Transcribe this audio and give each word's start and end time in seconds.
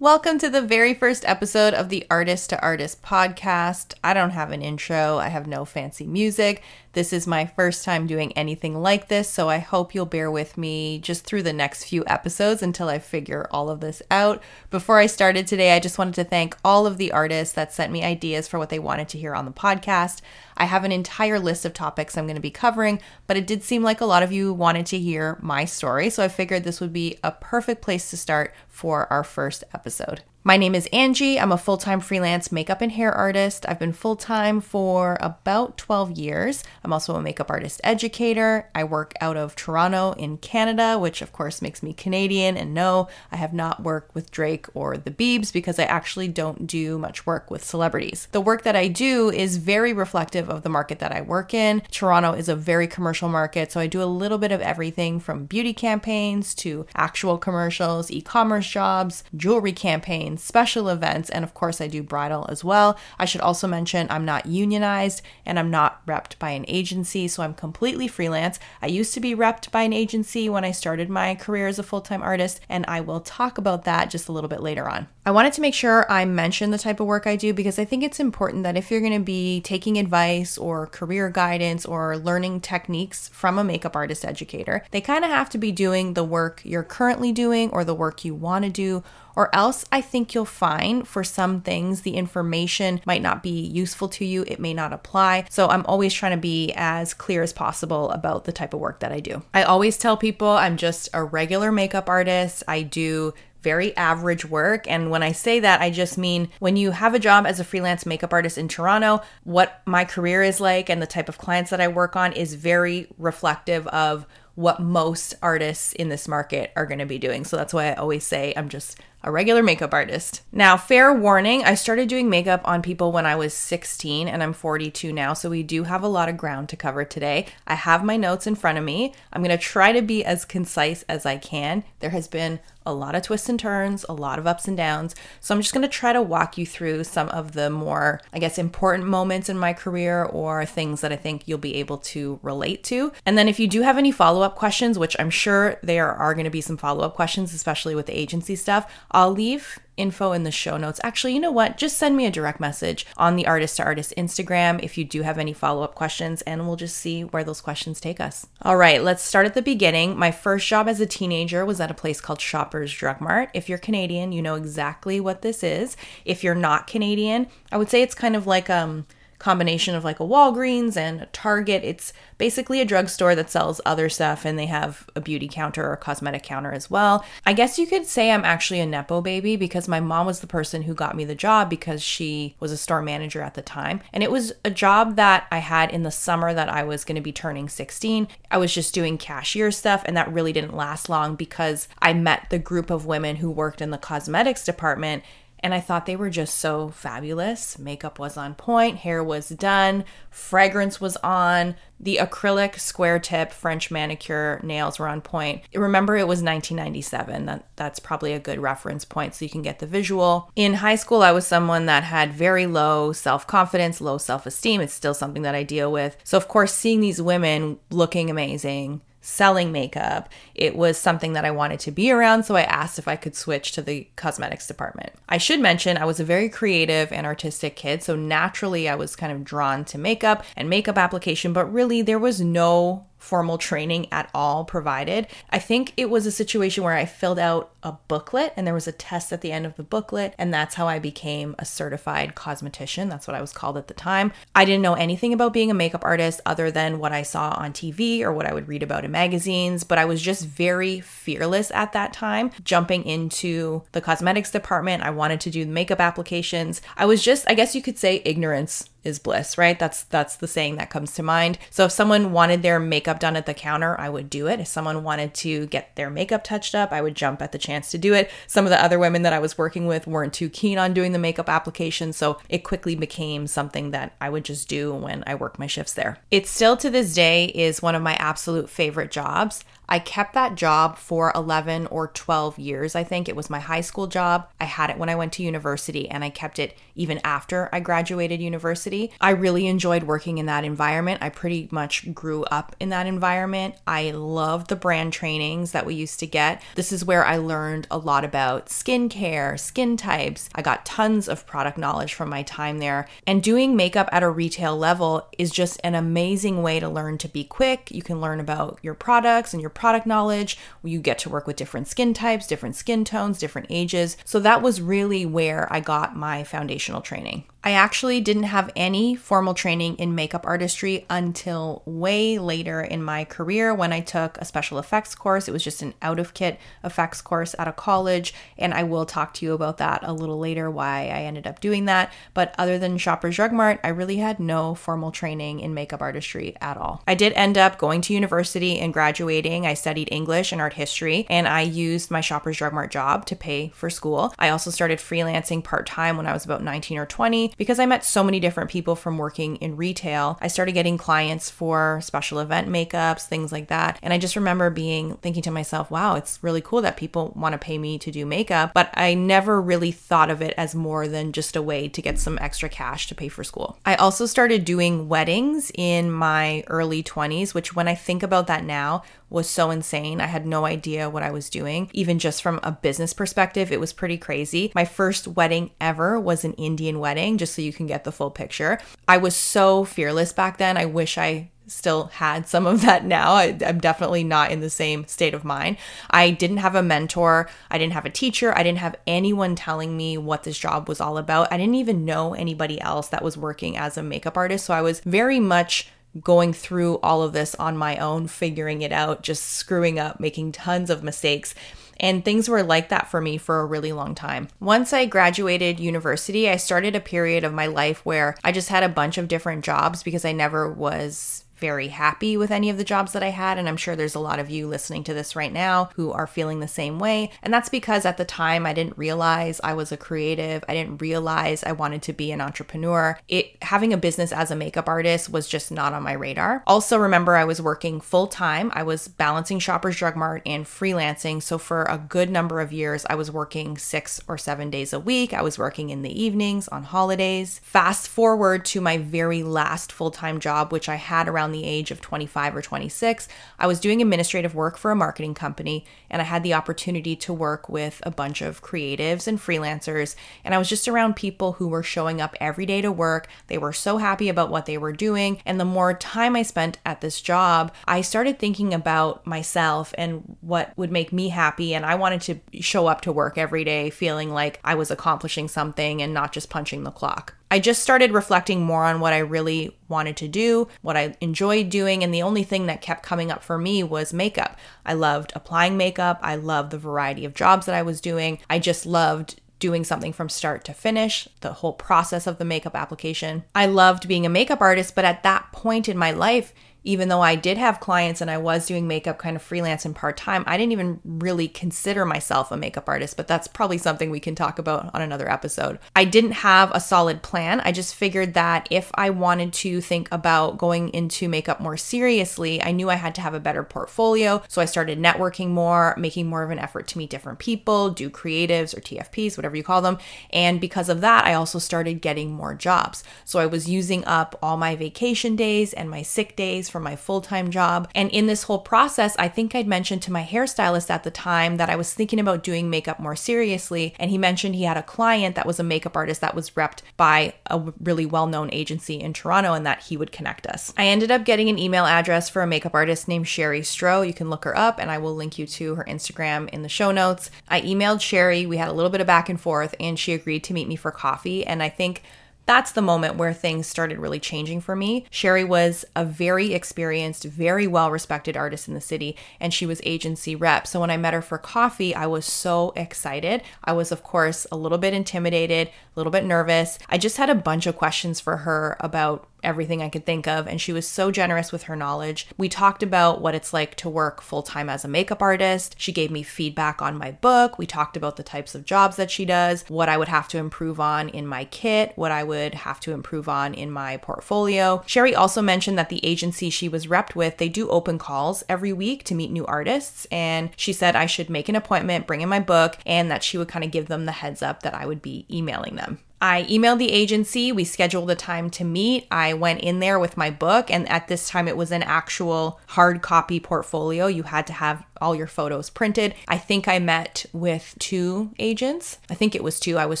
Welcome 0.00 0.38
to 0.38 0.48
the 0.48 0.62
very 0.62 0.94
first 0.94 1.24
episode 1.24 1.74
of 1.74 1.88
the 1.88 2.06
Artist 2.08 2.50
to 2.50 2.62
Artist 2.62 3.02
podcast. 3.02 3.94
I 4.04 4.14
don't 4.14 4.30
have 4.30 4.52
an 4.52 4.62
intro, 4.62 5.18
I 5.18 5.26
have 5.26 5.48
no 5.48 5.64
fancy 5.64 6.06
music. 6.06 6.62
This 6.98 7.12
is 7.12 7.28
my 7.28 7.46
first 7.46 7.84
time 7.84 8.08
doing 8.08 8.32
anything 8.32 8.82
like 8.82 9.06
this, 9.06 9.30
so 9.30 9.48
I 9.48 9.58
hope 9.58 9.94
you'll 9.94 10.04
bear 10.04 10.32
with 10.32 10.58
me 10.58 10.98
just 10.98 11.24
through 11.24 11.44
the 11.44 11.52
next 11.52 11.84
few 11.84 12.02
episodes 12.08 12.60
until 12.60 12.88
I 12.88 12.98
figure 12.98 13.46
all 13.52 13.70
of 13.70 13.78
this 13.78 14.02
out. 14.10 14.42
Before 14.68 14.98
I 14.98 15.06
started 15.06 15.46
today, 15.46 15.76
I 15.76 15.78
just 15.78 15.96
wanted 15.96 16.14
to 16.14 16.24
thank 16.24 16.56
all 16.64 16.88
of 16.88 16.96
the 16.96 17.12
artists 17.12 17.54
that 17.54 17.72
sent 17.72 17.92
me 17.92 18.02
ideas 18.02 18.48
for 18.48 18.58
what 18.58 18.68
they 18.68 18.80
wanted 18.80 19.08
to 19.10 19.18
hear 19.18 19.32
on 19.32 19.44
the 19.44 19.52
podcast. 19.52 20.22
I 20.56 20.64
have 20.64 20.82
an 20.82 20.90
entire 20.90 21.38
list 21.38 21.64
of 21.64 21.72
topics 21.72 22.18
I'm 22.18 22.26
going 22.26 22.34
to 22.34 22.42
be 22.42 22.50
covering, 22.50 23.00
but 23.28 23.36
it 23.36 23.46
did 23.46 23.62
seem 23.62 23.84
like 23.84 24.00
a 24.00 24.04
lot 24.04 24.24
of 24.24 24.32
you 24.32 24.52
wanted 24.52 24.86
to 24.86 24.98
hear 24.98 25.38
my 25.40 25.66
story, 25.66 26.10
so 26.10 26.24
I 26.24 26.26
figured 26.26 26.64
this 26.64 26.80
would 26.80 26.92
be 26.92 27.16
a 27.22 27.30
perfect 27.30 27.80
place 27.80 28.10
to 28.10 28.16
start 28.16 28.52
for 28.66 29.06
our 29.12 29.22
first 29.22 29.62
episode. 29.72 30.24
My 30.44 30.56
name 30.56 30.76
is 30.76 30.88
Angie. 30.92 31.38
I'm 31.38 31.50
a 31.50 31.58
full 31.58 31.76
time 31.76 32.00
freelance 32.00 32.52
makeup 32.52 32.80
and 32.80 32.92
hair 32.92 33.12
artist. 33.12 33.66
I've 33.68 33.80
been 33.80 33.92
full 33.92 34.14
time 34.14 34.60
for 34.60 35.18
about 35.20 35.76
12 35.76 36.12
years. 36.12 36.62
I'm 36.84 36.92
also 36.92 37.16
a 37.16 37.20
makeup 37.20 37.50
artist 37.50 37.80
educator. 37.82 38.70
I 38.72 38.84
work 38.84 39.12
out 39.20 39.36
of 39.36 39.56
Toronto 39.56 40.12
in 40.12 40.38
Canada, 40.38 40.96
which 40.96 41.22
of 41.22 41.32
course 41.32 41.60
makes 41.60 41.82
me 41.82 41.92
Canadian. 41.92 42.56
And 42.56 42.72
no, 42.72 43.08
I 43.32 43.36
have 43.36 43.52
not 43.52 43.82
worked 43.82 44.14
with 44.14 44.30
Drake 44.30 44.66
or 44.74 44.96
the 44.96 45.10
Biebs 45.10 45.52
because 45.52 45.78
I 45.78 45.84
actually 45.84 46.28
don't 46.28 46.68
do 46.68 46.98
much 46.98 47.26
work 47.26 47.50
with 47.50 47.64
celebrities. 47.64 48.28
The 48.30 48.40
work 48.40 48.62
that 48.62 48.76
I 48.76 48.86
do 48.86 49.30
is 49.30 49.56
very 49.56 49.92
reflective 49.92 50.48
of 50.48 50.62
the 50.62 50.70
market 50.70 51.00
that 51.00 51.12
I 51.12 51.20
work 51.20 51.52
in. 51.52 51.82
Toronto 51.90 52.32
is 52.32 52.48
a 52.48 52.56
very 52.56 52.86
commercial 52.86 53.28
market, 53.28 53.72
so 53.72 53.80
I 53.80 53.88
do 53.88 54.02
a 54.02 54.04
little 54.04 54.38
bit 54.38 54.52
of 54.52 54.60
everything 54.60 55.18
from 55.18 55.46
beauty 55.46 55.74
campaigns 55.74 56.54
to 56.56 56.86
actual 56.94 57.38
commercials, 57.38 58.10
e 58.10 58.22
commerce 58.22 58.68
jobs, 58.68 59.24
jewelry 59.36 59.72
campaigns 59.72 60.27
special 60.36 60.88
events, 60.88 61.30
and 61.30 61.44
of 61.44 61.54
course, 61.54 61.80
I 61.80 61.86
do 61.86 62.02
bridal 62.02 62.46
as 62.48 62.62
well. 62.62 62.98
I 63.18 63.24
should 63.24 63.40
also 63.40 63.66
mention 63.66 64.06
I'm 64.10 64.24
not 64.24 64.46
unionized 64.46 65.22
and 65.46 65.58
I'm 65.58 65.70
not 65.70 66.04
repped 66.06 66.38
by 66.38 66.50
an 66.50 66.64
agency, 66.68 67.28
so 67.28 67.42
I'm 67.42 67.54
completely 67.54 68.08
freelance. 68.08 68.58
I 68.82 68.86
used 68.86 69.14
to 69.14 69.20
be 69.20 69.34
repped 69.34 69.70
by 69.70 69.82
an 69.82 69.92
agency 69.92 70.48
when 70.48 70.64
I 70.64 70.72
started 70.72 71.08
my 71.08 71.34
career 71.34 71.68
as 71.68 71.78
a 71.78 71.82
full 71.82 72.00
time 72.00 72.22
artist, 72.22 72.60
and 72.68 72.84
I 72.86 73.00
will 73.00 73.20
talk 73.20 73.58
about 73.58 73.84
that 73.84 74.10
just 74.10 74.28
a 74.28 74.32
little 74.32 74.48
bit 74.48 74.62
later 74.62 74.88
on. 74.88 75.08
I 75.28 75.30
wanted 75.30 75.52
to 75.52 75.60
make 75.60 75.74
sure 75.74 76.10
I 76.10 76.24
mention 76.24 76.70
the 76.70 76.78
type 76.78 77.00
of 77.00 77.06
work 77.06 77.26
I 77.26 77.36
do 77.36 77.52
because 77.52 77.78
I 77.78 77.84
think 77.84 78.02
it's 78.02 78.18
important 78.18 78.62
that 78.62 78.78
if 78.78 78.90
you're 78.90 79.02
going 79.02 79.12
to 79.12 79.18
be 79.18 79.60
taking 79.60 79.98
advice 79.98 80.56
or 80.56 80.86
career 80.86 81.28
guidance 81.28 81.84
or 81.84 82.16
learning 82.16 82.62
techniques 82.62 83.28
from 83.28 83.58
a 83.58 83.62
makeup 83.62 83.94
artist 83.94 84.24
educator, 84.24 84.82
they 84.90 85.02
kind 85.02 85.26
of 85.26 85.30
have 85.30 85.50
to 85.50 85.58
be 85.58 85.70
doing 85.70 86.14
the 86.14 86.24
work 86.24 86.62
you're 86.64 86.82
currently 86.82 87.30
doing 87.30 87.68
or 87.72 87.84
the 87.84 87.94
work 87.94 88.24
you 88.24 88.34
want 88.34 88.64
to 88.64 88.70
do 88.70 89.04
or 89.38 89.54
else 89.54 89.84
I 89.92 90.00
think 90.00 90.34
you'll 90.34 90.44
find 90.44 91.06
for 91.06 91.22
some 91.22 91.60
things 91.60 92.00
the 92.00 92.16
information 92.16 93.00
might 93.06 93.22
not 93.22 93.40
be 93.40 93.60
useful 93.60 94.08
to 94.08 94.24
you, 94.24 94.42
it 94.48 94.58
may 94.58 94.74
not 94.74 94.92
apply. 94.92 95.46
So 95.48 95.68
I'm 95.68 95.86
always 95.86 96.12
trying 96.12 96.32
to 96.32 96.40
be 96.40 96.72
as 96.74 97.14
clear 97.14 97.44
as 97.44 97.52
possible 97.52 98.10
about 98.10 98.46
the 98.46 98.52
type 98.52 98.74
of 98.74 98.80
work 98.80 98.98
that 98.98 99.12
I 99.12 99.20
do. 99.20 99.44
I 99.54 99.62
always 99.62 99.96
tell 99.96 100.16
people 100.16 100.48
I'm 100.48 100.76
just 100.76 101.08
a 101.14 101.22
regular 101.22 101.70
makeup 101.70 102.08
artist. 102.08 102.64
I 102.66 102.82
do 102.82 103.32
very 103.62 103.96
average 103.96 104.44
work. 104.44 104.88
And 104.88 105.10
when 105.10 105.22
I 105.22 105.32
say 105.32 105.60
that, 105.60 105.80
I 105.80 105.90
just 105.90 106.18
mean 106.18 106.48
when 106.58 106.76
you 106.76 106.92
have 106.92 107.14
a 107.14 107.18
job 107.18 107.46
as 107.46 107.60
a 107.60 107.64
freelance 107.64 108.06
makeup 108.06 108.32
artist 108.32 108.58
in 108.58 108.68
Toronto, 108.68 109.22
what 109.44 109.82
my 109.86 110.04
career 110.04 110.42
is 110.42 110.60
like 110.60 110.88
and 110.88 111.02
the 111.02 111.06
type 111.06 111.28
of 111.28 111.38
clients 111.38 111.70
that 111.70 111.80
I 111.80 111.88
work 111.88 112.16
on 112.16 112.32
is 112.32 112.54
very 112.54 113.08
reflective 113.18 113.86
of 113.88 114.26
what 114.54 114.80
most 114.80 115.34
artists 115.40 115.92
in 115.92 116.08
this 116.08 116.26
market 116.26 116.72
are 116.74 116.86
going 116.86 116.98
to 116.98 117.06
be 117.06 117.18
doing. 117.18 117.44
So 117.44 117.56
that's 117.56 117.72
why 117.72 117.90
I 117.90 117.94
always 117.94 118.24
say 118.24 118.52
I'm 118.56 118.68
just 118.68 118.98
a 119.22 119.30
regular 119.32 119.62
makeup 119.62 119.92
artist. 119.92 120.42
Now, 120.52 120.76
fair 120.76 121.12
warning, 121.12 121.64
I 121.64 121.74
started 121.74 122.08
doing 122.08 122.30
makeup 122.30 122.60
on 122.64 122.82
people 122.82 123.10
when 123.10 123.26
I 123.26 123.36
was 123.36 123.52
16 123.54 124.28
and 124.28 124.42
I'm 124.42 124.52
42 124.52 125.12
now, 125.12 125.34
so 125.34 125.50
we 125.50 125.62
do 125.62 125.84
have 125.84 126.02
a 126.02 126.08
lot 126.08 126.28
of 126.28 126.36
ground 126.36 126.68
to 126.68 126.76
cover 126.76 127.04
today. 127.04 127.46
I 127.66 127.74
have 127.74 128.04
my 128.04 128.16
notes 128.16 128.46
in 128.46 128.54
front 128.54 128.78
of 128.78 128.84
me. 128.84 129.14
I'm 129.32 129.42
going 129.42 129.56
to 129.56 129.62
try 129.62 129.92
to 129.92 130.02
be 130.02 130.24
as 130.24 130.44
concise 130.44 131.02
as 131.08 131.26
I 131.26 131.36
can. 131.36 131.84
There 132.00 132.10
has 132.10 132.28
been 132.28 132.60
a 132.88 132.94
lot 132.94 133.14
of 133.14 133.22
twists 133.22 133.50
and 133.50 133.60
turns, 133.60 134.04
a 134.08 134.14
lot 134.14 134.38
of 134.38 134.46
ups 134.46 134.66
and 134.66 134.76
downs. 134.76 135.14
So 135.40 135.54
I'm 135.54 135.60
just 135.60 135.74
going 135.74 135.82
to 135.82 135.88
try 135.88 136.14
to 136.14 136.22
walk 136.22 136.56
you 136.56 136.64
through 136.64 137.04
some 137.04 137.28
of 137.28 137.52
the 137.52 137.68
more, 137.68 138.22
I 138.32 138.38
guess, 138.38 138.56
important 138.56 139.06
moments 139.06 139.50
in 139.50 139.58
my 139.58 139.74
career 139.74 140.24
or 140.24 140.64
things 140.64 141.02
that 141.02 141.12
I 141.12 141.16
think 141.16 141.46
you'll 141.46 141.58
be 141.58 141.76
able 141.76 141.98
to 141.98 142.40
relate 142.42 142.82
to. 142.84 143.12
And 143.26 143.36
then 143.36 143.46
if 143.46 143.60
you 143.60 143.68
do 143.68 143.82
have 143.82 143.98
any 143.98 144.10
follow 144.10 144.40
up 144.40 144.56
questions, 144.56 144.98
which 144.98 145.16
I'm 145.18 145.28
sure 145.28 145.78
there 145.82 146.10
are 146.10 146.32
going 146.32 146.44
to 146.44 146.50
be 146.50 146.62
some 146.62 146.78
follow 146.78 147.04
up 147.04 147.14
questions, 147.14 147.52
especially 147.52 147.94
with 147.94 148.06
the 148.06 148.18
agency 148.18 148.56
stuff, 148.56 148.90
I'll 149.10 149.32
leave 149.32 149.78
info 149.96 150.32
in 150.32 150.44
the 150.44 150.50
show 150.50 150.76
notes. 150.76 151.00
Actually, 151.02 151.34
you 151.34 151.40
know 151.40 151.50
what? 151.52 151.76
Just 151.76 151.96
send 151.96 152.16
me 152.16 152.24
a 152.24 152.30
direct 152.30 152.60
message 152.60 153.04
on 153.16 153.36
the 153.36 153.46
Artist 153.46 153.76
to 153.76 153.84
Artist 153.84 154.14
Instagram 154.16 154.82
if 154.82 154.96
you 154.96 155.04
do 155.04 155.22
have 155.22 155.38
any 155.38 155.52
follow 155.52 155.82
up 155.82 155.94
questions, 155.94 156.40
and 156.42 156.66
we'll 156.66 156.76
just 156.76 156.96
see 156.96 157.22
where 157.22 157.44
those 157.44 157.60
questions 157.60 158.00
take 158.00 158.20
us. 158.20 158.46
All 158.62 158.76
right, 158.76 159.02
let's 159.02 159.22
start 159.22 159.46
at 159.46 159.54
the 159.54 159.62
beginning. 159.62 160.16
My 160.16 160.30
first 160.30 160.66
job 160.66 160.88
as 160.88 161.00
a 161.00 161.06
teenager 161.06 161.66
was 161.66 161.80
at 161.80 161.90
a 161.90 161.94
place 161.94 162.20
called 162.20 162.40
Shoppers 162.40 162.92
Drug 162.92 163.20
Mart. 163.20 163.50
If 163.54 163.68
you're 163.68 163.78
Canadian, 163.78 164.32
you 164.32 164.40
know 164.40 164.54
exactly 164.54 165.20
what 165.20 165.42
this 165.42 165.62
is. 165.62 165.96
If 166.24 166.44
you're 166.44 166.54
not 166.54 166.86
Canadian, 166.86 167.48
I 167.72 167.76
would 167.76 167.90
say 167.90 168.02
it's 168.02 168.14
kind 168.14 168.36
of 168.36 168.46
like 168.46 168.70
um 168.70 169.06
combination 169.38 169.94
of 169.94 170.04
like 170.04 170.20
a 170.20 170.24
Walgreens 170.24 170.96
and 170.96 171.22
a 171.22 171.26
Target. 171.26 171.84
It's 171.84 172.12
basically 172.38 172.80
a 172.80 172.84
drugstore 172.84 173.34
that 173.34 173.50
sells 173.50 173.80
other 173.86 174.08
stuff 174.08 174.44
and 174.44 174.58
they 174.58 174.66
have 174.66 175.08
a 175.14 175.20
beauty 175.20 175.48
counter 175.48 175.90
or 175.90 175.96
cosmetic 175.96 176.42
counter 176.42 176.72
as 176.72 176.90
well. 176.90 177.24
I 177.46 177.52
guess 177.52 177.78
you 177.78 177.86
could 177.86 178.06
say 178.06 178.30
I'm 178.30 178.44
actually 178.44 178.80
a 178.80 178.86
Nepo 178.86 179.20
baby 179.20 179.56
because 179.56 179.88
my 179.88 180.00
mom 180.00 180.26
was 180.26 180.40
the 180.40 180.46
person 180.46 180.82
who 180.82 180.94
got 180.94 181.16
me 181.16 181.24
the 181.24 181.34
job 181.34 181.70
because 181.70 182.02
she 182.02 182.56
was 182.60 182.72
a 182.72 182.76
store 182.76 183.02
manager 183.02 183.42
at 183.42 183.54
the 183.54 183.62
time. 183.62 184.00
And 184.12 184.22
it 184.22 184.30
was 184.30 184.52
a 184.64 184.70
job 184.70 185.16
that 185.16 185.46
I 185.50 185.58
had 185.58 185.90
in 185.90 186.02
the 186.02 186.10
summer 186.10 186.52
that 186.52 186.68
I 186.68 186.82
was 186.82 187.04
going 187.04 187.16
to 187.16 187.20
be 187.20 187.32
turning 187.32 187.68
16. 187.68 188.28
I 188.50 188.58
was 188.58 188.74
just 188.74 188.94
doing 188.94 189.18
cashier 189.18 189.70
stuff 189.70 190.02
and 190.04 190.16
that 190.16 190.32
really 190.32 190.52
didn't 190.52 190.76
last 190.76 191.08
long 191.08 191.36
because 191.36 191.88
I 192.00 192.12
met 192.12 192.50
the 192.50 192.58
group 192.58 192.90
of 192.90 193.06
women 193.06 193.36
who 193.36 193.50
worked 193.50 193.80
in 193.80 193.90
the 193.90 193.98
cosmetics 193.98 194.64
department 194.64 195.22
and 195.60 195.74
I 195.74 195.80
thought 195.80 196.06
they 196.06 196.16
were 196.16 196.30
just 196.30 196.58
so 196.58 196.90
fabulous. 196.90 197.78
Makeup 197.78 198.18
was 198.18 198.36
on 198.36 198.54
point, 198.54 198.98
hair 198.98 199.22
was 199.22 199.48
done, 199.48 200.04
fragrance 200.30 201.00
was 201.00 201.16
on, 201.18 201.74
the 202.00 202.18
acrylic 202.20 202.78
square 202.78 203.18
tip 203.18 203.52
French 203.52 203.90
manicure 203.90 204.60
nails 204.62 204.98
were 204.98 205.08
on 205.08 205.20
point. 205.20 205.62
Remember, 205.74 206.16
it 206.16 206.28
was 206.28 206.42
1997. 206.42 207.46
That, 207.46 207.66
that's 207.76 207.98
probably 207.98 208.32
a 208.32 208.38
good 208.38 208.60
reference 208.60 209.04
point 209.04 209.34
so 209.34 209.44
you 209.44 209.50
can 209.50 209.62
get 209.62 209.80
the 209.80 209.86
visual. 209.86 210.50
In 210.54 210.74
high 210.74 210.94
school, 210.94 211.22
I 211.22 211.32
was 211.32 211.46
someone 211.46 211.86
that 211.86 212.04
had 212.04 212.32
very 212.32 212.66
low 212.66 213.12
self 213.12 213.46
confidence, 213.46 214.00
low 214.00 214.18
self 214.18 214.46
esteem. 214.46 214.80
It's 214.80 214.94
still 214.94 215.14
something 215.14 215.42
that 215.42 215.54
I 215.54 215.64
deal 215.64 215.90
with. 215.90 216.16
So, 216.22 216.36
of 216.36 216.46
course, 216.46 216.72
seeing 216.72 217.00
these 217.00 217.20
women 217.20 217.78
looking 217.90 218.30
amazing, 218.30 219.00
selling 219.28 219.70
makeup. 219.70 220.28
It 220.54 220.74
was 220.74 220.96
something 220.96 221.34
that 221.34 221.44
I 221.44 221.50
wanted 221.50 221.80
to 221.80 221.90
be 221.90 222.10
around, 222.10 222.44
so 222.44 222.56
I 222.56 222.62
asked 222.62 222.98
if 222.98 223.06
I 223.06 223.14
could 223.14 223.36
switch 223.36 223.72
to 223.72 223.82
the 223.82 224.08
cosmetics 224.16 224.66
department. 224.66 225.12
I 225.28 225.38
should 225.38 225.60
mention 225.60 225.98
I 225.98 226.06
was 226.06 226.18
a 226.18 226.24
very 226.24 226.48
creative 226.48 227.12
and 227.12 227.26
artistic 227.26 227.76
kid, 227.76 228.02
so 228.02 228.16
naturally 228.16 228.88
I 228.88 228.94
was 228.94 229.14
kind 229.14 229.30
of 229.30 229.44
drawn 229.44 229.84
to 229.86 229.98
makeup 229.98 230.44
and 230.56 230.70
makeup 230.70 230.96
application, 230.96 231.52
but 231.52 231.72
really 231.72 232.00
there 232.00 232.18
was 232.18 232.40
no 232.40 233.06
formal 233.18 233.58
training 233.58 234.06
at 234.12 234.30
all 234.32 234.64
provided. 234.64 235.26
I 235.50 235.58
think 235.58 235.92
it 235.96 236.08
was 236.08 236.24
a 236.24 236.32
situation 236.32 236.84
where 236.84 236.94
I 236.94 237.04
filled 237.04 237.38
out 237.38 237.72
a 237.82 237.92
booklet 237.92 238.52
and 238.56 238.66
there 238.66 238.74
was 238.74 238.88
a 238.88 238.92
test 238.92 239.32
at 239.32 239.40
the 239.40 239.52
end 239.52 239.66
of 239.66 239.76
the 239.76 239.82
booklet, 239.82 240.34
and 240.38 240.52
that's 240.52 240.76
how 240.76 240.88
I 240.88 240.98
became 240.98 241.54
a 241.58 241.64
certified 241.64 242.34
cosmetician. 242.34 243.10
That's 243.10 243.26
what 243.26 243.36
I 243.36 243.40
was 243.40 243.52
called 243.52 243.76
at 243.76 243.88
the 243.88 243.94
time. 243.94 244.32
I 244.54 244.64
didn't 244.64 244.82
know 244.82 244.94
anything 244.94 245.32
about 245.32 245.52
being 245.52 245.70
a 245.70 245.74
makeup 245.74 246.04
artist 246.04 246.40
other 246.46 246.70
than 246.70 246.98
what 246.98 247.12
I 247.12 247.22
saw 247.22 247.54
on 247.58 247.72
TV 247.72 248.22
or 248.22 248.32
what 248.32 248.46
I 248.46 248.54
would 248.54 248.68
read 248.68 248.82
about 248.82 249.04
in 249.04 249.10
magazines, 249.10 249.84
but 249.84 249.98
I 249.98 250.04
was 250.04 250.22
just 250.22 250.46
very 250.46 251.00
fearless 251.00 251.70
at 251.72 251.92
that 251.92 252.12
time, 252.12 252.50
jumping 252.64 253.04
into 253.04 253.82
the 253.92 254.00
cosmetics 254.00 254.50
department. 254.50 255.02
I 255.02 255.10
wanted 255.10 255.40
to 255.42 255.50
do 255.50 255.66
makeup 255.66 256.00
applications. 256.00 256.80
I 256.96 257.06
was 257.06 257.22
just, 257.22 257.48
I 257.48 257.54
guess 257.54 257.74
you 257.74 257.82
could 257.82 257.98
say, 257.98 258.22
ignorance 258.24 258.88
is 259.04 259.18
bliss, 259.18 259.56
right? 259.56 259.78
That's 259.78 260.04
that's 260.04 260.36
the 260.36 260.48
saying 260.48 260.76
that 260.76 260.90
comes 260.90 261.14
to 261.14 261.22
mind. 261.22 261.58
So 261.70 261.84
if 261.84 261.92
someone 261.92 262.32
wanted 262.32 262.62
their 262.62 262.78
makeup 262.78 263.20
done 263.20 263.36
at 263.36 263.46
the 263.46 263.54
counter, 263.54 263.98
I 263.98 264.08
would 264.08 264.28
do 264.30 264.46
it. 264.46 264.60
If 264.60 264.68
someone 264.68 265.04
wanted 265.04 265.34
to 265.34 265.66
get 265.66 265.94
their 265.96 266.10
makeup 266.10 266.44
touched 266.44 266.74
up, 266.74 266.92
I 266.92 267.00
would 267.00 267.14
jump 267.14 267.42
at 267.42 267.52
the 267.52 267.58
chance 267.58 267.90
to 267.90 267.98
do 267.98 268.14
it. 268.14 268.30
Some 268.46 268.64
of 268.64 268.70
the 268.70 268.82
other 268.82 268.98
women 268.98 269.22
that 269.22 269.32
I 269.32 269.38
was 269.38 269.58
working 269.58 269.86
with 269.86 270.06
weren't 270.06 270.32
too 270.32 270.48
keen 270.48 270.78
on 270.78 270.92
doing 270.94 271.12
the 271.12 271.18
makeup 271.18 271.48
application, 271.48 272.12
so 272.12 272.38
it 272.48 272.64
quickly 272.64 272.94
became 272.94 273.46
something 273.46 273.90
that 273.92 274.14
I 274.20 274.30
would 274.30 274.44
just 274.44 274.68
do 274.68 274.94
when 274.94 275.24
I 275.26 275.34
work 275.34 275.58
my 275.58 275.66
shifts 275.66 275.94
there. 275.94 276.18
It 276.30 276.46
still 276.46 276.76
to 276.78 276.90
this 276.90 277.14
day 277.14 277.46
is 277.46 277.82
one 277.82 277.94
of 277.94 278.02
my 278.02 278.14
absolute 278.14 278.68
favorite 278.68 279.10
jobs. 279.10 279.64
I 279.88 279.98
kept 279.98 280.34
that 280.34 280.54
job 280.54 280.98
for 280.98 281.32
11 281.34 281.86
or 281.86 282.08
12 282.08 282.58
years, 282.58 282.94
I 282.94 283.04
think. 283.04 283.28
It 283.28 283.36
was 283.36 283.48
my 283.48 283.58
high 283.58 283.80
school 283.80 284.06
job. 284.06 284.48
I 284.60 284.64
had 284.64 284.90
it 284.90 284.98
when 284.98 285.08
I 285.08 285.14
went 285.14 285.32
to 285.34 285.42
university 285.42 286.08
and 286.08 286.22
I 286.22 286.30
kept 286.30 286.58
it 286.58 286.76
even 286.94 287.20
after 287.24 287.68
I 287.72 287.80
graduated 287.80 288.40
university. 288.40 289.12
I 289.20 289.30
really 289.30 289.66
enjoyed 289.66 290.02
working 290.02 290.38
in 290.38 290.46
that 290.46 290.64
environment. 290.64 291.22
I 291.22 291.30
pretty 291.30 291.68
much 291.70 292.12
grew 292.12 292.44
up 292.44 292.76
in 292.78 292.90
that 292.90 293.06
environment. 293.06 293.76
I 293.86 294.10
loved 294.10 294.68
the 294.68 294.76
brand 294.76 295.12
trainings 295.12 295.72
that 295.72 295.86
we 295.86 295.94
used 295.94 296.20
to 296.20 296.26
get. 296.26 296.60
This 296.74 296.92
is 296.92 297.04
where 297.04 297.24
I 297.24 297.36
learned 297.36 297.86
a 297.90 297.98
lot 297.98 298.24
about 298.24 298.66
skincare, 298.66 299.58
skin 299.58 299.96
types. 299.96 300.50
I 300.54 300.62
got 300.62 300.84
tons 300.84 301.28
of 301.28 301.46
product 301.46 301.78
knowledge 301.78 302.12
from 302.12 302.28
my 302.28 302.42
time 302.42 302.78
there. 302.78 303.08
And 303.26 303.42
doing 303.42 303.76
makeup 303.76 304.08
at 304.12 304.22
a 304.22 304.30
retail 304.30 304.76
level 304.76 305.28
is 305.38 305.50
just 305.50 305.80
an 305.82 305.94
amazing 305.94 306.62
way 306.62 306.80
to 306.80 306.88
learn 306.88 307.16
to 307.18 307.28
be 307.28 307.44
quick. 307.44 307.90
You 307.90 308.02
can 308.02 308.20
learn 308.20 308.40
about 308.40 308.78
your 308.82 308.94
products 308.94 309.52
and 309.52 309.62
your 309.62 309.70
product 309.78 310.06
knowledge. 310.06 310.58
You 310.84 311.00
get 311.00 311.18
to 311.20 311.30
work 311.30 311.46
with 311.46 311.56
different 311.56 311.88
skin 311.88 312.12
types, 312.12 312.46
different 312.46 312.76
skin 312.76 313.04
tones, 313.04 313.38
different 313.38 313.68
ages. 313.70 314.16
So 314.24 314.38
that 314.40 314.60
was 314.60 314.80
really 314.80 315.24
where 315.24 315.72
I 315.72 315.80
got 315.80 316.16
my 316.16 316.44
foundational 316.44 317.00
training. 317.00 317.44
I 317.64 317.72
actually 317.72 318.20
didn't 318.20 318.44
have 318.44 318.70
any 318.76 319.16
formal 319.16 319.52
training 319.52 319.96
in 319.96 320.14
makeup 320.14 320.46
artistry 320.46 321.04
until 321.10 321.82
way 321.84 322.38
later 322.38 322.80
in 322.80 323.02
my 323.02 323.24
career 323.24 323.74
when 323.74 323.92
I 323.92 324.00
took 324.00 324.38
a 324.38 324.44
special 324.44 324.78
effects 324.78 325.14
course. 325.16 325.48
It 325.48 325.52
was 325.52 325.64
just 325.64 325.82
an 325.82 325.94
out 326.00 326.20
of 326.20 326.34
kit 326.34 326.60
effects 326.84 327.20
course 327.20 327.56
at 327.58 327.66
a 327.66 327.72
college, 327.72 328.32
and 328.56 328.72
I 328.72 328.84
will 328.84 329.04
talk 329.04 329.34
to 329.34 329.44
you 329.44 329.54
about 329.54 329.78
that 329.78 330.00
a 330.04 330.12
little 330.12 330.38
later 330.38 330.70
why 330.70 331.08
I 331.08 331.22
ended 331.22 331.48
up 331.48 331.58
doing 331.60 331.86
that. 331.86 332.12
But 332.32 332.54
other 332.56 332.78
than 332.78 332.96
Shoppers 332.96 333.36
Drug 333.36 333.52
Mart, 333.52 333.80
I 333.82 333.88
really 333.88 334.18
had 334.18 334.38
no 334.38 334.76
formal 334.76 335.10
training 335.10 335.58
in 335.58 335.74
makeup 335.74 336.00
artistry 336.00 336.54
at 336.60 336.76
all. 336.76 337.02
I 337.08 337.16
did 337.16 337.32
end 337.32 337.58
up 337.58 337.76
going 337.76 338.02
to 338.02 338.14
university 338.14 338.78
and 338.78 338.92
graduating. 338.92 339.66
I 339.66 339.74
studied 339.74 340.08
English 340.12 340.52
and 340.52 340.60
art 340.60 340.74
history, 340.74 341.26
and 341.28 341.48
I 341.48 341.62
used 341.62 342.10
my 342.10 342.20
Shoppers 342.20 342.58
Drug 342.58 342.72
Mart 342.72 342.92
job 342.92 343.26
to 343.26 343.36
pay 343.36 343.72
for 343.74 343.90
school. 343.90 344.32
I 344.38 344.48
also 344.50 344.70
started 344.70 345.00
freelancing 345.00 345.64
part 345.64 345.86
time 345.86 346.16
when 346.16 346.26
I 346.26 346.32
was 346.32 346.44
about 346.44 346.62
19 346.62 346.98
or 346.98 347.06
20 347.06 347.47
because 347.56 347.78
I 347.78 347.86
met 347.86 348.04
so 348.04 348.22
many 348.22 348.40
different 348.40 348.70
people 348.70 348.96
from 348.96 349.18
working 349.18 349.56
in 349.56 349.76
retail, 349.76 350.38
I 350.40 350.48
started 350.48 350.72
getting 350.72 350.98
clients 350.98 351.50
for 351.50 352.00
special 352.02 352.40
event 352.40 352.68
makeups, 352.68 353.26
things 353.26 353.52
like 353.52 353.68
that. 353.68 353.98
And 354.02 354.12
I 354.12 354.18
just 354.18 354.36
remember 354.36 354.70
being 354.70 355.16
thinking 355.16 355.42
to 355.44 355.50
myself, 355.50 355.90
wow, 355.90 356.16
it's 356.16 356.42
really 356.42 356.60
cool 356.60 356.82
that 356.82 356.96
people 356.96 357.32
want 357.36 357.52
to 357.52 357.58
pay 357.58 357.78
me 357.78 357.98
to 357.98 358.10
do 358.10 358.26
makeup. 358.26 358.72
But 358.74 358.90
I 358.94 359.14
never 359.14 359.60
really 359.60 359.92
thought 359.92 360.30
of 360.30 360.42
it 360.42 360.54
as 360.56 360.74
more 360.74 361.08
than 361.08 361.32
just 361.32 361.56
a 361.56 361.62
way 361.62 361.88
to 361.88 362.02
get 362.02 362.18
some 362.18 362.38
extra 362.40 362.68
cash 362.68 363.06
to 363.08 363.14
pay 363.14 363.28
for 363.28 363.44
school. 363.44 363.78
I 363.84 363.94
also 363.96 364.26
started 364.26 364.64
doing 364.64 365.08
weddings 365.08 365.70
in 365.74 366.10
my 366.10 366.64
early 366.66 367.02
20s, 367.02 367.54
which 367.54 367.74
when 367.74 367.88
I 367.88 367.94
think 367.94 368.22
about 368.22 368.46
that 368.48 368.64
now, 368.64 369.02
was 369.30 369.48
so 369.48 369.70
insane. 369.70 370.20
I 370.20 370.26
had 370.26 370.46
no 370.46 370.64
idea 370.64 371.10
what 371.10 371.22
I 371.22 371.30
was 371.30 371.50
doing. 371.50 371.90
Even 371.92 372.18
just 372.18 372.42
from 372.42 372.60
a 372.62 372.72
business 372.72 373.12
perspective, 373.12 373.70
it 373.70 373.80
was 373.80 373.92
pretty 373.92 374.18
crazy. 374.18 374.72
My 374.74 374.84
first 374.84 375.28
wedding 375.28 375.70
ever 375.80 376.18
was 376.18 376.44
an 376.44 376.54
Indian 376.54 376.98
wedding, 376.98 377.38
just 377.38 377.54
so 377.54 377.62
you 377.62 377.72
can 377.72 377.86
get 377.86 378.04
the 378.04 378.12
full 378.12 378.30
picture. 378.30 378.78
I 379.06 379.18
was 379.18 379.36
so 379.36 379.84
fearless 379.84 380.32
back 380.32 380.58
then. 380.58 380.76
I 380.76 380.86
wish 380.86 381.18
I 381.18 381.50
still 381.68 382.06
had 382.06 382.48
some 382.48 382.66
of 382.66 382.80
that 382.82 383.04
now. 383.04 383.32
I, 383.32 383.56
am 383.60 383.78
definitely 383.78 384.24
not 384.24 384.50
in 384.50 384.60
the 384.60 384.70
same 384.70 385.06
state 385.06 385.34
of 385.34 385.44
mind. 385.44 385.76
I 386.10 386.30
didn't 386.30 386.58
have 386.58 386.74
a 386.74 386.82
mentor. 386.82 387.48
I 387.70 387.78
didn't 387.78 387.92
have 387.92 388.06
a 388.06 388.10
teacher. 388.10 388.56
I 388.56 388.62
didn't 388.62 388.78
have 388.78 388.96
anyone 389.06 389.54
telling 389.54 389.96
me 389.96 390.18
what 390.18 390.42
this 390.42 390.58
job 390.58 390.88
was 390.88 391.00
all 391.00 391.18
about. 391.18 391.52
I 391.52 391.56
didn't 391.56 391.76
even 391.76 392.04
know 392.04 392.34
anybody 392.34 392.80
else 392.80 393.08
that 393.08 393.22
was 393.22 393.36
working 393.36 393.76
as 393.76 393.96
a 393.96 394.02
makeup 394.02 394.36
artist. 394.36 394.64
So 394.66 394.74
I 394.74 394.82
was 394.82 395.00
very 395.00 395.38
much 395.38 395.88
going 396.20 396.52
through 396.52 396.98
all 396.98 397.22
of 397.22 397.32
this 397.32 397.54
on 397.56 397.76
my 397.76 397.96
own, 397.96 398.26
figuring 398.26 398.82
it 398.82 398.92
out, 398.92 399.22
just 399.22 399.42
screwing 399.44 399.98
up, 399.98 400.20
making 400.20 400.52
tons 400.52 400.90
of 400.90 401.02
mistakes. 401.02 401.54
And 402.00 402.24
things 402.24 402.48
were 402.48 402.62
like 402.62 402.90
that 402.90 403.10
for 403.10 403.20
me 403.20 403.38
for 403.38 403.60
a 403.60 403.66
really 403.66 403.92
long 403.92 404.14
time. 404.14 404.48
Once 404.60 404.92
I 404.92 405.04
graduated 405.04 405.80
university, 405.80 406.48
I 406.48 406.56
started 406.56 406.94
a 406.94 407.00
period 407.00 407.42
of 407.42 407.52
my 407.52 407.66
life 407.66 408.04
where 408.06 408.36
I 408.44 408.52
just 408.52 408.68
had 408.68 408.84
a 408.84 408.88
bunch 408.88 409.18
of 409.18 409.28
different 409.28 409.64
jobs 409.64 410.02
because 410.02 410.24
I 410.24 410.32
never 410.32 410.72
was 410.72 411.44
very 411.58 411.88
happy 411.88 412.36
with 412.36 412.50
any 412.50 412.70
of 412.70 412.76
the 412.76 412.84
jobs 412.84 413.12
that 413.12 413.22
I 413.22 413.30
had. 413.30 413.58
And 413.58 413.68
I'm 413.68 413.76
sure 413.76 413.96
there's 413.96 414.14
a 414.14 414.20
lot 414.20 414.38
of 414.38 414.50
you 414.50 414.66
listening 414.66 415.04
to 415.04 415.14
this 415.14 415.36
right 415.36 415.52
now 415.52 415.90
who 415.96 416.12
are 416.12 416.26
feeling 416.26 416.60
the 416.60 416.68
same 416.68 416.98
way. 416.98 417.30
And 417.42 417.52
that's 417.52 417.68
because 417.68 418.04
at 418.04 418.16
the 418.16 418.24
time 418.24 418.66
I 418.66 418.72
didn't 418.72 418.98
realize 418.98 419.60
I 419.62 419.74
was 419.74 419.92
a 419.92 419.96
creative. 419.96 420.64
I 420.68 420.74
didn't 420.74 421.00
realize 421.00 421.64
I 421.64 421.72
wanted 421.72 422.02
to 422.02 422.12
be 422.12 422.32
an 422.32 422.40
entrepreneur. 422.40 423.18
It 423.28 423.56
having 423.62 423.92
a 423.92 423.98
business 423.98 424.32
as 424.32 424.50
a 424.50 424.56
makeup 424.56 424.88
artist 424.88 425.30
was 425.30 425.48
just 425.48 425.70
not 425.70 425.92
on 425.92 426.02
my 426.02 426.12
radar. 426.12 426.62
Also, 426.66 426.98
remember 426.98 427.36
I 427.36 427.44
was 427.44 427.60
working 427.60 428.00
full 428.00 428.26
time. 428.26 428.70
I 428.74 428.82
was 428.82 429.08
balancing 429.08 429.58
Shoppers 429.58 429.96
Drug 429.96 430.16
Mart 430.16 430.42
and 430.46 430.64
freelancing. 430.64 431.42
So 431.42 431.58
for 431.58 431.84
a 431.84 431.98
good 431.98 432.30
number 432.30 432.60
of 432.60 432.72
years, 432.72 433.04
I 433.08 433.14
was 433.14 433.30
working 433.30 433.78
six 433.78 434.20
or 434.28 434.38
seven 434.38 434.70
days 434.70 434.92
a 434.92 435.00
week. 435.00 435.32
I 435.32 435.42
was 435.42 435.58
working 435.58 435.90
in 435.90 436.02
the 436.02 436.22
evenings 436.22 436.68
on 436.68 436.84
holidays. 436.84 437.60
Fast 437.64 438.08
forward 438.08 438.64
to 438.66 438.80
my 438.80 438.98
very 438.98 439.42
last 439.42 439.92
full 439.92 440.10
time 440.10 440.40
job, 440.40 440.72
which 440.72 440.88
I 440.88 440.96
had 440.96 441.28
around 441.28 441.47
around 441.48 441.52
the 441.52 441.66
age 441.66 441.90
of 441.90 442.00
25 442.00 442.56
or 442.56 442.62
26, 442.62 443.28
I 443.58 443.66
was 443.66 443.80
doing 443.80 444.02
administrative 444.02 444.54
work 444.54 444.76
for 444.76 444.90
a 444.90 444.96
marketing 444.96 445.34
company 445.34 445.84
and 446.10 446.20
I 446.20 446.24
had 446.24 446.42
the 446.42 446.54
opportunity 446.54 447.16
to 447.16 447.32
work 447.32 447.68
with 447.68 448.02
a 448.02 448.10
bunch 448.10 448.42
of 448.42 448.62
creatives 448.62 449.26
and 449.26 449.38
freelancers. 449.38 450.14
And 450.44 450.54
I 450.54 450.58
was 450.58 450.68
just 450.68 450.88
around 450.88 451.16
people 451.16 451.52
who 451.52 451.68
were 451.68 451.82
showing 451.82 452.20
up 452.20 452.36
every 452.40 452.66
day 452.66 452.82
to 452.82 452.92
work. 452.92 453.28
They 453.46 453.58
were 453.58 453.72
so 453.72 453.96
happy 453.98 454.28
about 454.28 454.50
what 454.50 454.66
they 454.66 454.76
were 454.76 454.92
doing. 454.92 455.40
And 455.46 455.58
the 455.58 455.64
more 455.64 455.94
time 455.94 456.36
I 456.36 456.42
spent 456.42 456.78
at 456.84 457.00
this 457.00 457.20
job, 457.20 457.72
I 457.86 458.02
started 458.02 458.38
thinking 458.38 458.74
about 458.74 459.26
myself 459.26 459.94
and 459.96 460.36
what 460.42 460.72
would 460.76 460.92
make 460.92 461.12
me 461.12 461.30
happy. 461.30 461.74
And 461.74 461.86
I 461.86 461.94
wanted 461.94 462.20
to 462.22 462.60
show 462.60 462.86
up 462.86 463.00
to 463.02 463.12
work 463.12 463.38
every 463.38 463.64
day 463.64 463.90
feeling 463.90 464.30
like 464.30 464.60
I 464.64 464.74
was 464.74 464.90
accomplishing 464.90 465.48
something 465.48 466.02
and 466.02 466.12
not 466.12 466.32
just 466.32 466.50
punching 466.50 466.84
the 466.84 466.90
clock. 466.90 467.37
I 467.50 467.58
just 467.58 467.82
started 467.82 468.12
reflecting 468.12 468.62
more 468.62 468.84
on 468.84 469.00
what 469.00 469.12
I 469.12 469.18
really 469.18 469.76
wanted 469.88 470.16
to 470.18 470.28
do, 470.28 470.68
what 470.82 470.96
I 470.96 471.16
enjoyed 471.20 471.70
doing, 471.70 472.04
and 472.04 472.12
the 472.12 472.22
only 472.22 472.42
thing 472.42 472.66
that 472.66 472.82
kept 472.82 473.02
coming 473.02 473.30
up 473.30 473.42
for 473.42 473.58
me 473.58 473.82
was 473.82 474.12
makeup. 474.12 474.58
I 474.84 474.94
loved 474.94 475.32
applying 475.34 475.76
makeup, 475.76 476.18
I 476.22 476.36
loved 476.36 476.70
the 476.70 476.78
variety 476.78 477.24
of 477.24 477.34
jobs 477.34 477.66
that 477.66 477.74
I 477.74 477.82
was 477.82 478.00
doing. 478.00 478.38
I 478.50 478.58
just 478.58 478.84
loved 478.84 479.40
doing 479.58 479.84
something 479.84 480.12
from 480.12 480.28
start 480.28 480.64
to 480.64 480.72
finish, 480.72 481.28
the 481.40 481.54
whole 481.54 481.72
process 481.72 482.26
of 482.26 482.38
the 482.38 482.44
makeup 482.44 482.76
application. 482.76 483.44
I 483.54 483.66
loved 483.66 484.06
being 484.06 484.24
a 484.24 484.30
makeup 484.30 484.60
artist, 484.60 484.94
but 484.94 485.04
at 485.04 485.22
that 485.24 485.50
point 485.52 485.88
in 485.88 485.98
my 485.98 486.12
life, 486.12 486.52
even 486.88 487.10
though 487.10 487.20
I 487.20 487.34
did 487.34 487.58
have 487.58 487.80
clients 487.80 488.22
and 488.22 488.30
I 488.30 488.38
was 488.38 488.64
doing 488.64 488.88
makeup 488.88 489.18
kind 489.18 489.36
of 489.36 489.42
freelance 489.42 489.84
and 489.84 489.94
part 489.94 490.16
time, 490.16 490.42
I 490.46 490.56
didn't 490.56 490.72
even 490.72 491.00
really 491.04 491.46
consider 491.46 492.06
myself 492.06 492.50
a 492.50 492.56
makeup 492.56 492.88
artist, 492.88 493.14
but 493.14 493.28
that's 493.28 493.46
probably 493.46 493.76
something 493.76 494.08
we 494.08 494.20
can 494.20 494.34
talk 494.34 494.58
about 494.58 494.94
on 494.94 495.02
another 495.02 495.30
episode. 495.30 495.78
I 495.94 496.06
didn't 496.06 496.30
have 496.30 496.70
a 496.72 496.80
solid 496.80 497.22
plan. 497.22 497.60
I 497.60 497.72
just 497.72 497.94
figured 497.94 498.32
that 498.32 498.68
if 498.70 498.90
I 498.94 499.10
wanted 499.10 499.52
to 499.52 499.82
think 499.82 500.08
about 500.10 500.56
going 500.56 500.88
into 500.94 501.28
makeup 501.28 501.60
more 501.60 501.76
seriously, 501.76 502.62
I 502.62 502.72
knew 502.72 502.88
I 502.88 502.94
had 502.94 503.14
to 503.16 503.20
have 503.20 503.34
a 503.34 503.40
better 503.40 503.64
portfolio. 503.64 504.42
So 504.48 504.62
I 504.62 504.64
started 504.64 504.98
networking 504.98 505.50
more, 505.50 505.94
making 505.98 506.26
more 506.26 506.42
of 506.42 506.50
an 506.50 506.58
effort 506.58 506.88
to 506.88 506.98
meet 506.98 507.10
different 507.10 507.38
people, 507.38 507.90
do 507.90 508.08
creatives 508.08 508.74
or 508.74 508.80
TFPs, 508.80 509.36
whatever 509.36 509.56
you 509.56 509.62
call 509.62 509.82
them. 509.82 509.98
And 510.30 510.58
because 510.58 510.88
of 510.88 511.02
that, 511.02 511.26
I 511.26 511.34
also 511.34 511.58
started 511.58 512.00
getting 512.00 512.32
more 512.32 512.54
jobs. 512.54 513.04
So 513.26 513.40
I 513.40 513.44
was 513.44 513.68
using 513.68 514.06
up 514.06 514.38
all 514.42 514.56
my 514.56 514.74
vacation 514.74 515.36
days 515.36 515.74
and 515.74 515.90
my 515.90 516.00
sick 516.00 516.34
days 516.34 516.70
from 516.78 516.84
my 516.84 516.94
full 516.94 517.20
time 517.20 517.50
job. 517.50 517.90
And 517.92 518.08
in 518.12 518.28
this 518.28 518.44
whole 518.44 518.60
process, 518.60 519.16
I 519.18 519.26
think 519.26 519.52
I'd 519.52 519.66
mentioned 519.66 520.00
to 520.02 520.12
my 520.12 520.22
hairstylist 520.22 520.90
at 520.90 521.02
the 521.02 521.10
time 521.10 521.56
that 521.56 521.68
I 521.68 521.74
was 521.74 521.92
thinking 521.92 522.20
about 522.20 522.44
doing 522.44 522.70
makeup 522.70 523.00
more 523.00 523.16
seriously. 523.16 523.96
And 523.98 524.12
he 524.12 524.16
mentioned 524.16 524.54
he 524.54 524.62
had 524.62 524.76
a 524.76 524.82
client 524.84 525.34
that 525.34 525.44
was 525.44 525.58
a 525.58 525.64
makeup 525.64 525.96
artist 525.96 526.20
that 526.20 526.36
was 526.36 526.50
repped 526.50 526.82
by 526.96 527.34
a 527.46 527.58
really 527.82 528.06
well 528.06 528.28
known 528.28 528.48
agency 528.52 529.00
in 529.00 529.12
Toronto 529.12 529.54
and 529.54 529.66
that 529.66 529.82
he 529.82 529.96
would 529.96 530.12
connect 530.12 530.46
us. 530.46 530.72
I 530.78 530.86
ended 530.86 531.10
up 531.10 531.24
getting 531.24 531.48
an 531.48 531.58
email 531.58 531.84
address 531.84 532.28
for 532.30 532.42
a 532.42 532.46
makeup 532.46 532.74
artist 532.74 533.08
named 533.08 533.26
Sheri 533.26 533.62
Stroh. 533.62 534.06
You 534.06 534.14
can 534.14 534.30
look 534.30 534.44
her 534.44 534.56
up 534.56 534.78
and 534.78 534.88
I 534.88 534.98
will 534.98 535.16
link 535.16 535.36
you 535.36 535.48
to 535.48 535.74
her 535.74 535.84
Instagram 535.88 536.48
in 536.50 536.62
the 536.62 536.68
show 536.68 536.92
notes. 536.92 537.28
I 537.48 537.60
emailed 537.62 537.98
Sheri, 537.98 538.48
we 538.48 538.58
had 538.58 538.68
a 538.68 538.72
little 538.72 538.90
bit 538.90 539.00
of 539.00 539.08
back 539.08 539.28
and 539.28 539.40
forth, 539.40 539.74
and 539.80 539.98
she 539.98 540.12
agreed 540.12 540.44
to 540.44 540.54
meet 540.54 540.68
me 540.68 540.76
for 540.76 540.92
coffee. 540.92 541.44
And 541.44 541.60
I 541.60 541.70
think 541.70 542.04
that's 542.48 542.72
the 542.72 542.80
moment 542.80 543.16
where 543.16 543.34
things 543.34 543.66
started 543.66 543.98
really 543.98 544.18
changing 544.18 544.62
for 544.62 544.74
me. 544.74 545.04
Sheri 545.12 545.46
was 545.46 545.84
a 545.94 546.02
very 546.02 546.54
experienced, 546.54 547.24
very 547.24 547.66
well 547.66 547.90
respected 547.90 548.38
artist 548.38 548.68
in 548.68 548.72
the 548.72 548.80
city, 548.80 549.16
and 549.38 549.52
she 549.52 549.66
was 549.66 549.82
agency 549.84 550.34
rep. 550.34 550.66
So 550.66 550.80
when 550.80 550.90
I 550.90 550.96
met 550.96 551.12
her 551.12 551.20
for 551.20 551.36
coffee, 551.36 551.94
I 551.94 552.06
was 552.06 552.24
so 552.24 552.72
excited. 552.74 553.42
I 553.62 553.74
was, 553.74 553.92
of 553.92 554.02
course, 554.02 554.46
a 554.50 554.56
little 554.56 554.78
bit 554.78 554.94
intimidated, 554.94 555.68
a 555.68 555.72
little 555.94 556.10
bit 556.10 556.24
nervous. 556.24 556.78
I 556.88 556.96
just 556.96 557.18
had 557.18 557.28
a 557.28 557.34
bunch 557.34 557.66
of 557.66 557.76
questions 557.76 558.18
for 558.18 558.38
her 558.38 558.78
about 558.80 559.27
everything 559.42 559.82
I 559.82 559.88
could 559.88 560.06
think 560.06 560.26
of. 560.26 560.46
And 560.46 560.60
she 560.60 560.72
was 560.72 560.86
so 560.86 561.10
generous 561.10 561.52
with 561.52 561.64
her 561.64 561.76
knowledge. 561.76 562.26
We 562.36 562.48
talked 562.48 562.82
about 562.82 563.20
what 563.20 563.34
it's 563.34 563.52
like 563.52 563.74
to 563.76 563.88
work 563.88 564.20
full 564.20 564.42
time 564.42 564.68
as 564.68 564.84
a 564.84 564.88
makeup 564.88 565.22
artist. 565.22 565.74
She 565.78 565.92
gave 565.92 566.10
me 566.10 566.22
feedback 566.22 566.82
on 566.82 566.98
my 566.98 567.12
book. 567.12 567.58
We 567.58 567.66
talked 567.66 567.96
about 567.96 568.16
the 568.16 568.22
types 568.22 568.54
of 568.54 568.64
jobs 568.64 568.96
that 568.96 569.10
she 569.10 569.24
does, 569.24 569.64
what 569.68 569.88
I 569.88 569.96
would 569.96 570.08
have 570.08 570.28
to 570.28 570.38
improve 570.38 570.80
on 570.80 571.08
in 571.08 571.26
my 571.26 571.44
kit, 571.44 571.92
what 571.96 572.12
I 572.12 572.24
would 572.24 572.54
have 572.54 572.80
to 572.80 572.92
improve 572.92 573.28
on 573.28 573.54
in 573.54 573.70
my 573.70 573.96
portfolio. 573.98 574.78
Sheri 574.86 575.16
also 575.16 575.42
mentioned 575.42 575.78
that 575.78 575.88
the 575.88 576.04
agency 576.04 576.50
she 576.50 576.68
was 576.68 576.86
repped 576.86 577.14
with, 577.14 577.38
they 577.38 577.48
do 577.48 577.68
open 577.68 577.98
calls 577.98 578.44
every 578.48 578.72
week 578.72 579.04
to 579.04 579.14
meet 579.14 579.30
new 579.30 579.46
artists. 579.46 580.06
And 580.10 580.50
she 580.56 580.72
said 580.72 580.96
I 580.96 581.06
should 581.06 581.30
make 581.30 581.48
an 581.48 581.56
appointment, 581.56 582.06
bring 582.06 582.20
in 582.20 582.28
my 582.28 582.40
book, 582.40 582.78
and 582.86 583.10
that 583.10 583.22
she 583.22 583.38
would 583.38 583.48
kind 583.48 583.64
of 583.64 583.70
give 583.70 583.88
them 583.88 584.06
the 584.06 584.12
heads 584.12 584.42
up 584.42 584.62
that 584.62 584.74
I 584.74 584.86
would 584.86 585.02
be 585.02 585.26
emailing 585.30 585.76
them. 585.76 585.98
I 586.20 586.44
emailed 586.44 586.78
the 586.78 586.90
agency. 586.90 587.52
We 587.52 587.64
scheduled 587.64 588.10
a 588.10 588.16
time 588.16 588.50
to 588.50 588.64
meet. 588.64 589.06
I 589.10 589.34
went 589.34 589.60
in 589.60 589.78
there 589.78 589.98
with 589.98 590.16
my 590.16 590.30
book, 590.30 590.70
and 590.70 590.88
at 590.88 591.06
this 591.06 591.28
time, 591.28 591.46
it 591.46 591.56
was 591.56 591.70
an 591.70 591.84
actual 591.84 592.60
hard 592.68 593.02
copy 593.02 593.38
portfolio. 593.38 594.06
You 594.06 594.24
had 594.24 594.46
to 594.48 594.52
have 594.52 594.84
all 595.00 595.14
your 595.14 595.26
photos 595.26 595.70
printed. 595.70 596.14
I 596.26 596.38
think 596.38 596.68
I 596.68 596.78
met 596.78 597.26
with 597.32 597.74
two 597.78 598.30
agents. 598.38 598.98
I 599.10 599.14
think 599.14 599.34
it 599.34 599.42
was 599.42 599.60
two. 599.60 599.78
I 599.78 599.86
was 599.86 600.00